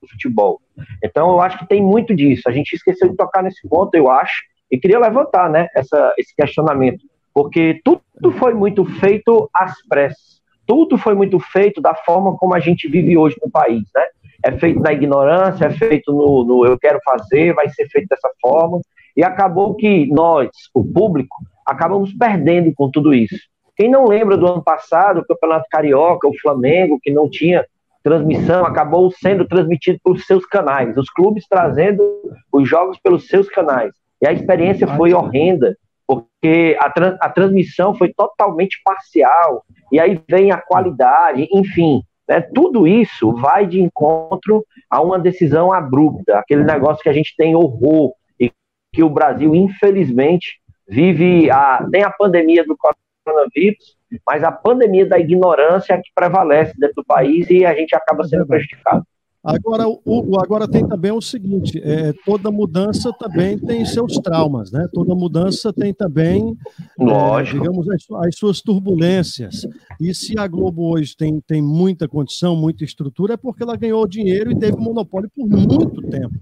[0.01, 0.61] do futebol.
[1.03, 2.43] Então, eu acho que tem muito disso.
[2.47, 4.41] A gente esqueceu de tocar nesse ponto, eu acho,
[4.71, 7.03] e queria levantar, né, essa, esse questionamento,
[7.33, 10.32] porque tudo foi muito feito às pressas,
[10.65, 14.05] tudo foi muito feito da forma como a gente vive hoje no país, né?
[14.43, 18.29] É feito na ignorância, é feito no, no eu quero fazer, vai ser feito dessa
[18.41, 18.81] forma,
[19.15, 21.35] e acabou que nós, o público,
[21.65, 23.37] acabamos perdendo com tudo isso.
[23.75, 27.65] Quem não lembra do ano passado, o Campeonato Carioca, o Flamengo, que não tinha
[28.03, 32.03] transmissão, acabou sendo transmitido pelos seus canais, os clubes trazendo
[32.51, 33.93] os jogos pelos seus canais.
[34.21, 35.75] E a experiência foi horrenda,
[36.07, 36.87] porque a,
[37.21, 43.65] a transmissão foi totalmente parcial, e aí vem a qualidade, enfim, né, tudo isso vai
[43.65, 48.51] de encontro a uma decisão abrupta, aquele negócio que a gente tem horror e
[48.91, 51.49] que o Brasil, infelizmente, vive.
[51.49, 56.95] A, tem a pandemia do coronavírus, mas a pandemia da ignorância é que prevalece dentro
[56.97, 59.05] do país e a gente acaba sendo prejudicado.
[59.43, 64.87] Agora, o, agora tem também o seguinte: é, toda mudança também tem seus traumas, né?
[64.93, 66.57] Toda mudança tem também,
[66.97, 69.67] é, digamos, as, as, suas turbulências.
[69.99, 74.07] E se a Globo hoje tem, tem muita condição, muita estrutura, é porque ela ganhou
[74.07, 76.39] dinheiro e teve monopólio por muito tempo.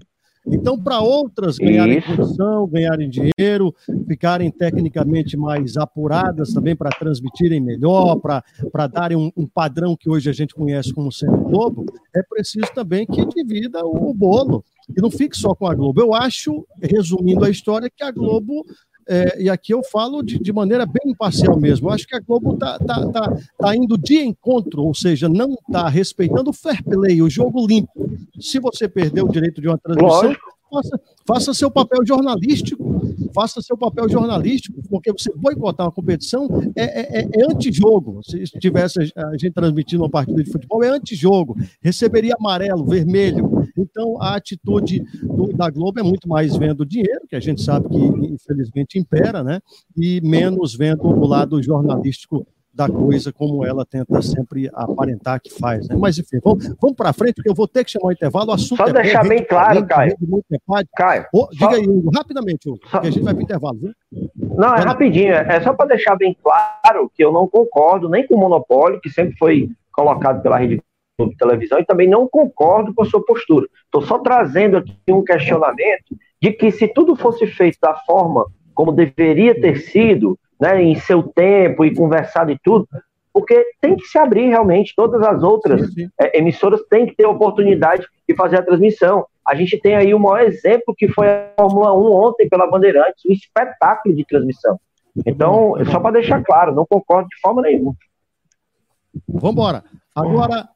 [0.47, 2.15] Então, para outras ganharem Isso.
[2.15, 3.73] posição, ganharem dinheiro,
[4.07, 10.29] ficarem tecnicamente mais apuradas também para transmitirem melhor, para darem um, um, padrão que hoje
[10.29, 11.85] a gente conhece como sendo Globo,
[12.15, 14.63] é preciso também que divida o bolo.
[14.89, 16.01] E não fique só com a Globo.
[16.01, 18.65] Eu acho, resumindo a história, que a Globo
[19.11, 21.89] é, e aqui eu falo de, de, maneira bem imparcial mesmo.
[21.89, 25.53] Eu acho que a Globo está tá, tá, tá indo de encontro, ou seja, não
[25.53, 28.09] está respeitando o fair play, o jogo limpo.
[28.39, 30.33] Se você perdeu o direito de uma transmissão,
[30.71, 33.01] faça, faça seu papel jornalístico.
[33.33, 38.21] Faça seu papel jornalístico, porque você boicotar uma competição é, é, é antijogo.
[38.23, 41.55] Se tivesse a gente transmitindo uma partida de futebol, é antijogo.
[41.81, 43.49] Receberia amarelo, vermelho.
[43.77, 47.87] Então, a atitude do, da Globo é muito mais vendo dinheiro, que a gente sabe
[47.89, 49.61] que, infelizmente, impera, né?
[49.95, 55.87] E menos vendo o lado jornalístico da coisa como ela tenta sempre aparentar que faz.
[55.87, 55.95] Né?
[55.99, 58.51] Mas enfim, vamos, vamos para frente, porque eu vou ter que chamar o intervalo.
[58.51, 60.15] O assunto só é deixar bom, bem claro, Caio.
[60.95, 61.25] Caio.
[61.33, 61.71] Oh, diga só...
[61.71, 62.99] aí, Hugo, rapidamente, Hugo, só...
[62.99, 63.79] que a gente vai para o intervalo.
[63.79, 63.93] Viu?
[64.57, 65.33] Não, é rapidinho.
[65.33, 69.09] É só para deixar bem claro que eu não concordo nem com o monopólio, que
[69.09, 70.81] sempre foi colocado pela rede
[71.19, 73.67] de televisão, e também não concordo com a sua postura.
[73.85, 78.91] Estou só trazendo aqui um questionamento de que se tudo fosse feito da forma como
[78.91, 82.87] deveria ter sido, né, em seu tempo e conversado e tudo,
[83.33, 86.09] porque tem que se abrir realmente, todas as outras sim, sim.
[86.19, 89.25] É, emissoras têm que ter oportunidade de fazer a transmissão.
[89.47, 93.23] A gente tem aí o maior exemplo que foi a Fórmula 1 ontem pela Bandeirantes,
[93.27, 94.79] um espetáculo de transmissão.
[95.25, 97.95] Então, só para deixar claro, não concordo de forma nenhuma.
[99.27, 99.83] Vamos embora.
[100.15, 100.69] Agora,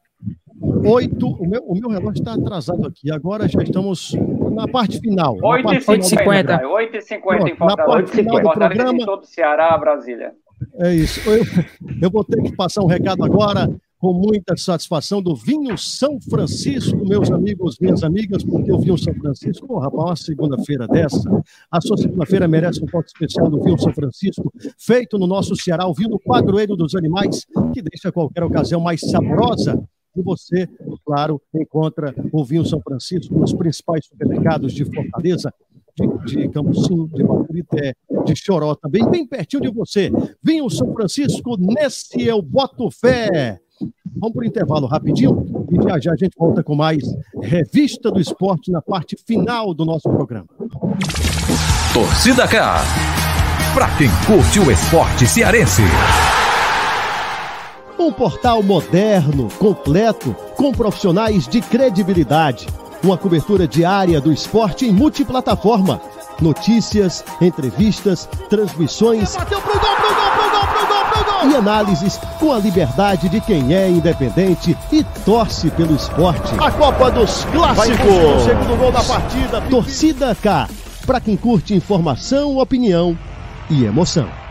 [0.60, 1.28] oito.
[1.28, 3.10] O meu, o meu relógio está atrasado aqui.
[3.10, 4.14] Agora já estamos
[4.52, 5.36] na parte final.
[5.36, 6.60] 8h50.
[6.62, 9.04] 8h50 em Na parte final do programa.
[9.04, 10.32] todo o Ceará, Brasília.
[10.80, 11.20] É isso.
[11.28, 11.44] Eu,
[12.02, 16.96] eu vou ter que passar um recado agora com muita satisfação do Vinho São Francisco,
[17.08, 21.30] meus amigos, minhas amigas, porque o Vinho São Francisco, oh, rapaz, uma segunda-feira dessa,
[21.70, 25.86] a sua segunda-feira merece um toque especial do Vinho São Francisco, feito no nosso Ceará,
[25.86, 29.82] o vinho padroeiro dos animais, que deixa qualquer ocasião mais saborosa
[30.16, 30.68] e você,
[31.04, 35.52] claro, encontra o vinho São Francisco nos principais supermercados de Fortaleza,
[35.96, 37.94] de, de Cambucim, de Baturité,
[38.24, 40.10] de Choró também, bem pertinho de você.
[40.42, 43.58] Vinho São Francisco, nesse eu boto fé.
[44.18, 47.02] Vamos para o intervalo rapidinho e já já a gente volta com mais
[47.42, 50.48] Revista do Esporte na parte final do nosso programa.
[51.92, 52.82] Torcida K.
[53.74, 55.82] Para quem curte o esporte cearense.
[58.06, 62.68] Um portal moderno, completo, com profissionais de credibilidade.
[63.02, 66.00] Uma cobertura diária do esporte em multiplataforma.
[66.40, 69.34] Notícias, entrevistas, transmissões.
[69.34, 71.50] Bateu pro gol, pro gol, pro gol, pro gol, pro gol.
[71.50, 76.54] E análises com a liberdade de quem é independente e torce pelo esporte.
[76.60, 78.44] A Copa dos Clássicos.
[78.44, 79.60] Segundo gol da partida.
[79.62, 80.68] Torcida K.
[81.04, 83.18] Para quem curte informação, opinião
[83.68, 84.45] e emoção.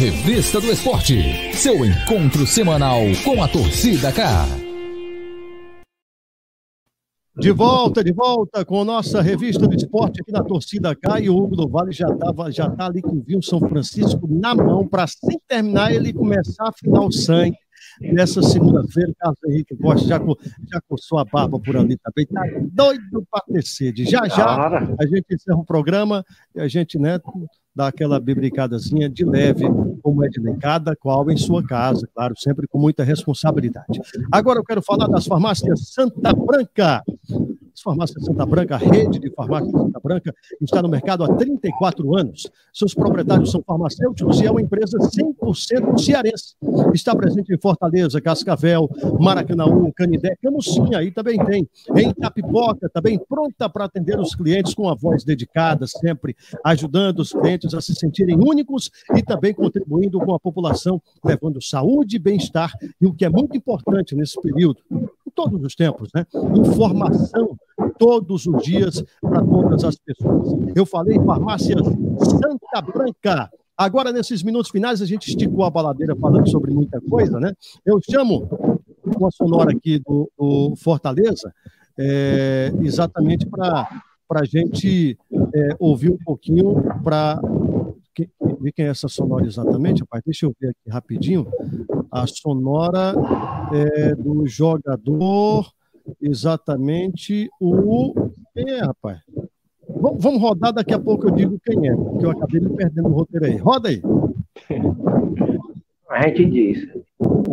[0.00, 4.46] Revista do Esporte, seu encontro semanal com a torcida K.
[7.36, 11.28] De volta, de volta com a nossa revista do esporte aqui na torcida K e
[11.28, 14.54] o Hugo do Vale já estava já tá ali com o Vinho São Francisco na
[14.54, 17.58] mão para sem terminar ele começar a afinar o sangue
[18.00, 19.12] nessa segunda-feira.
[19.18, 22.42] Carlos Henrique Costa já, já coçou a barba por ali também, tá
[22.72, 23.92] doido para descer.
[23.98, 26.24] Já já a gente encerra o programa
[26.54, 27.18] e a gente, né,
[27.74, 29.64] dá aquela bibricadazinha de leve,
[30.02, 34.00] como é delicada, qual em sua casa, claro, sempre com muita responsabilidade.
[34.30, 37.02] Agora eu quero falar das farmácias Santa Branca.
[37.82, 42.50] Farmácia Santa Branca, a rede de farmácia Santa Branca, está no mercado há 34 anos.
[42.72, 46.56] Seus proprietários são farmacêuticos e é uma empresa 100% cearense.
[46.92, 51.68] Está presente em Fortaleza, Cascavel, Maracanãú, Canidé, Camucinha, aí também tem.
[51.96, 57.32] Em Itapipoca, também pronta para atender os clientes com a voz dedicada, sempre ajudando os
[57.32, 62.72] clientes a se sentirem únicos e também contribuindo com a população, levando saúde e bem-estar.
[63.00, 66.26] E o que é muito importante nesse período, em todos os tempos, né?
[66.56, 67.56] Informação
[68.00, 70.48] todos os dias para todas as pessoas.
[70.74, 71.76] Eu falei farmácia
[72.24, 73.50] Santa Branca.
[73.76, 77.52] Agora, nesses minutos finais, a gente esticou a baladeira falando sobre muita coisa, né?
[77.84, 78.48] Eu chamo
[79.04, 81.52] uma sonora aqui do, do Fortaleza,
[81.98, 83.86] é, exatamente para
[84.30, 85.18] a gente
[85.54, 87.38] é, ouvir um pouquinho, para
[88.60, 90.22] ver quem é essa sonora exatamente, rapaz.
[90.24, 91.46] Deixa eu ver aqui rapidinho.
[92.10, 93.14] A sonora
[93.72, 95.70] é do jogador
[96.20, 98.30] exatamente o.
[98.54, 99.18] Quem é, rapaz?
[99.88, 103.12] Vamos rodar, daqui a pouco eu digo quem é, porque eu acabei me perdendo o
[103.12, 103.56] roteiro aí.
[103.56, 104.02] Roda aí.
[106.08, 106.88] A gente diz.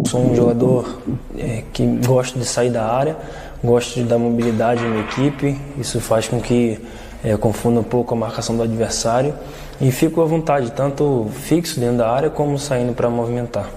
[0.06, 1.02] Sou um jogador
[1.38, 3.18] é, que gosta de sair da área,
[3.64, 6.80] gosto de dar mobilidade na equipe, isso faz com que
[7.24, 9.34] é, confunda um pouco a marcação do adversário
[9.82, 13.70] e fico à vontade, tanto fixo dentro da área como saindo para movimentar.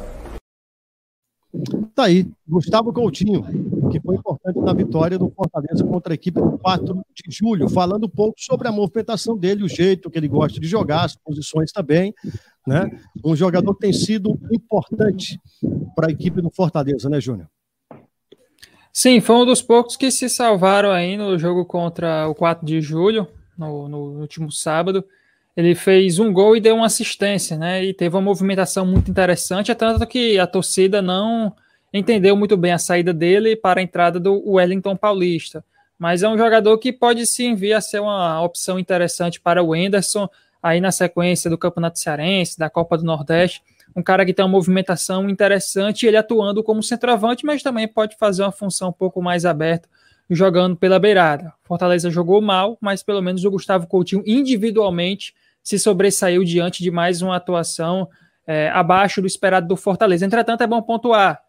[1.95, 3.45] Tá aí, Gustavo Coutinho,
[3.91, 8.05] que foi importante na vitória do Fortaleza contra a equipe do 4 de julho, falando
[8.05, 11.73] um pouco sobre a movimentação dele, o jeito que ele gosta de jogar, as posições
[11.73, 12.15] também,
[12.67, 12.91] né?
[13.25, 15.39] Um jogador que tem sido importante
[15.95, 17.49] para a equipe do Fortaleza, né, Júnior?
[18.93, 22.81] Sim, foi um dos poucos que se salvaram aí no jogo contra o 4 de
[22.81, 25.05] julho, no, no último sábado.
[25.57, 27.85] Ele fez um gol e deu uma assistência, né?
[27.85, 31.55] E teve uma movimentação muito interessante, é tanto que a torcida não
[31.93, 35.65] entendeu muito bem a saída dele para a entrada do Wellington Paulista.
[35.99, 39.77] Mas é um jogador que pode sim vir a ser uma opção interessante para o
[39.77, 40.29] Enderson,
[40.63, 43.63] aí na sequência do Campeonato Cearense, da Copa do Nordeste.
[43.95, 48.43] Um cara que tem uma movimentação interessante, ele atuando como centroavante, mas também pode fazer
[48.43, 49.89] uma função um pouco mais aberta,
[50.29, 51.53] jogando pela beirada.
[51.65, 57.21] Fortaleza jogou mal, mas pelo menos o Gustavo Coutinho individualmente se sobressaiu diante de mais
[57.21, 58.09] uma atuação
[58.47, 60.25] é, abaixo do esperado do Fortaleza.
[60.25, 61.43] Entretanto, é bom pontuar.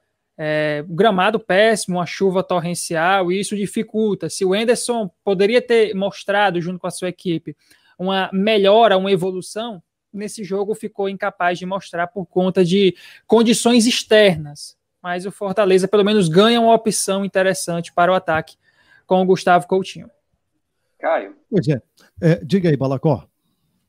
[0.43, 4.27] É, gramado péssimo, uma chuva torrencial, e isso dificulta.
[4.27, 7.55] Se o Enderson poderia ter mostrado, junto com a sua equipe,
[7.95, 12.95] uma melhora, uma evolução, nesse jogo ficou incapaz de mostrar por conta de
[13.27, 14.75] condições externas.
[14.99, 18.57] Mas o Fortaleza, pelo menos, ganha uma opção interessante para o ataque
[19.05, 20.09] com o Gustavo Coutinho.
[20.99, 21.35] Caio.
[21.49, 21.81] Pois é.
[22.19, 23.30] é diga aí, Balacó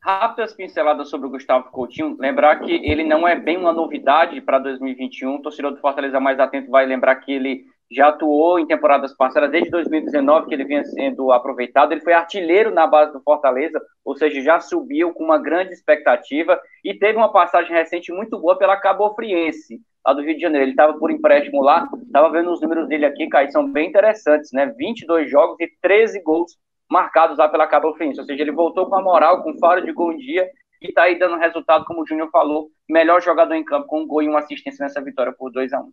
[0.03, 2.17] rápidas pinceladas sobre o Gustavo Coutinho.
[2.19, 5.37] Lembrar que ele não é bem uma novidade para 2021.
[5.37, 9.51] O torcedor do Fortaleza mais atento vai lembrar que ele já atuou em temporadas passadas,
[9.51, 11.93] desde 2019 que ele vinha sendo aproveitado.
[11.93, 16.59] Ele foi artilheiro na base do Fortaleza, ou seja, já subiu com uma grande expectativa
[16.83, 20.65] e teve uma passagem recente muito boa pela Cabo Friense, lá do Rio de Janeiro.
[20.65, 24.51] Ele estava por empréstimo lá, estava vendo os números dele aqui, Caio, são bem interessantes,
[24.53, 24.67] né?
[24.77, 26.57] 22 jogos e 13 gols
[26.93, 28.21] marcados lá pela Cabo Friense.
[28.21, 30.49] Ou seja, ele voltou com a moral, com faro de gol em dia
[30.81, 34.07] e está aí dando resultado, como o Júnior falou, melhor jogador em campo com um
[34.07, 35.93] gol e uma assistência nessa vitória por 2 a 1 um.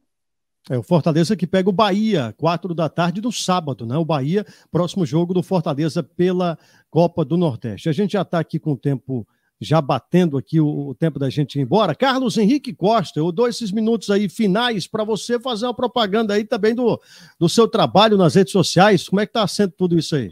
[0.70, 3.98] É o Fortaleza que pega o Bahia, quatro da tarde do sábado, né?
[3.98, 6.58] O Bahia, próximo jogo do Fortaleza pela
[6.90, 7.88] Copa do Nordeste.
[7.88, 9.26] A gente já está aqui com o tempo
[9.62, 11.96] já batendo aqui o, o, tempo da gente ir embora.
[11.96, 16.46] Carlos Henrique Costa, eu dou esses minutos aí finais para você fazer uma propaganda aí
[16.46, 17.00] também do,
[17.38, 19.08] do seu trabalho nas redes sociais.
[19.10, 20.32] Como é que está sendo tudo isso aí?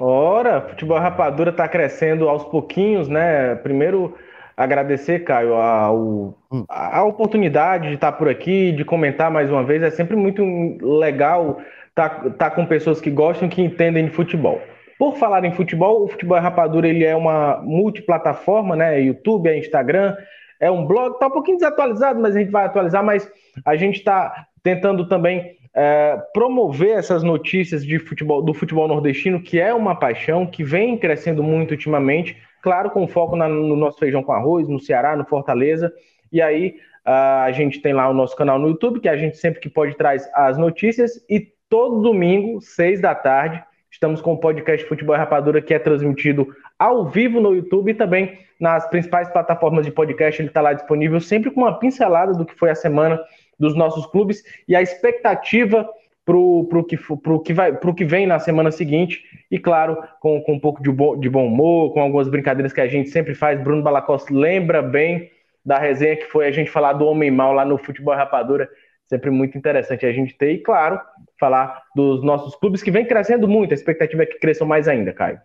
[0.00, 3.54] Ora, futebol rapadura está crescendo aos pouquinhos, né?
[3.56, 4.16] Primeiro,
[4.56, 6.34] agradecer, Caio, a, hum.
[6.68, 9.82] a, a oportunidade de estar por aqui, de comentar mais uma vez.
[9.82, 10.42] É sempre muito
[10.82, 14.60] legal estar tá, tá com pessoas que gostam, que entendem de futebol.
[14.98, 19.00] Por falar em futebol, o Futebol Rapadura ele é uma multiplataforma, né?
[19.00, 20.16] YouTube, é Instagram,
[20.60, 23.30] é um blog, tá um pouquinho desatualizado, mas a gente vai atualizar, mas
[23.64, 29.58] a gente está tentando também é, promover essas notícias de futebol, do futebol nordestino, que
[29.58, 34.22] é uma paixão, que vem crescendo muito ultimamente, claro, com foco na, no nosso feijão
[34.22, 35.92] com arroz, no Ceará, no Fortaleza,
[36.32, 39.60] e aí a gente tem lá o nosso canal no YouTube, que a gente sempre
[39.60, 43.62] que pode traz as notícias, e todo domingo, seis da tarde,
[43.94, 48.40] Estamos com o podcast Futebol Rapadura, que é transmitido ao vivo no YouTube e também
[48.58, 50.42] nas principais plataformas de podcast.
[50.42, 53.20] Ele está lá disponível, sempre com uma pincelada do que foi a semana
[53.58, 55.88] dos nossos clubes e a expectativa
[56.24, 59.22] para o que, que, que vem na semana seguinte.
[59.50, 62.80] E, claro, com, com um pouco de, bo, de bom humor, com algumas brincadeiras que
[62.80, 63.60] a gente sempre faz.
[63.60, 65.30] Bruno Balacosta lembra bem
[65.64, 68.68] da resenha que foi a gente falar do Homem Mal lá no Futebol Rapadura
[69.06, 71.00] sempre muito interessante a gente ter, e claro,
[71.38, 73.72] falar dos nossos clubes que vem crescendo muito.
[73.72, 75.40] A expectativa é que cresçam mais ainda, Caio.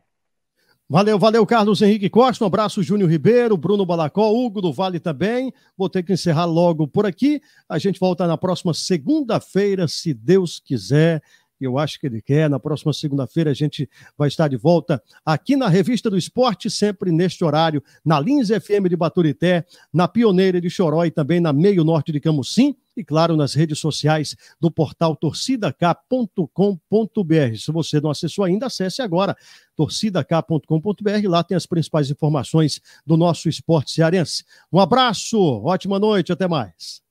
[0.91, 2.43] Valeu, valeu, Carlos Henrique Costa.
[2.43, 5.53] Um abraço, Júnior Ribeiro, Bruno Balacó, Hugo do Vale também.
[5.77, 7.39] Vou ter que encerrar logo por aqui.
[7.69, 11.21] A gente volta na próxima segunda-feira, se Deus quiser
[11.65, 12.49] eu acho que ele quer.
[12.49, 17.11] Na próxima segunda-feira a gente vai estar de volta aqui na Revista do Esporte, sempre
[17.11, 21.83] neste horário, na Lins FM de Baturité, na Pioneira de Choró e também na Meio
[21.83, 27.57] Norte de Camusim e, claro, nas redes sociais do portal torcidak.com.br.
[27.57, 29.35] Se você não acessou ainda, acesse agora
[29.75, 31.27] torcidak.com.br.
[31.27, 34.43] Lá tem as principais informações do nosso esporte cearense.
[34.71, 37.01] Um abraço, ótima noite, até mais.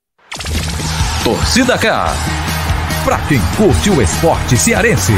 [1.25, 2.58] Torcida K
[3.05, 5.15] para quem curte o esporte cearense.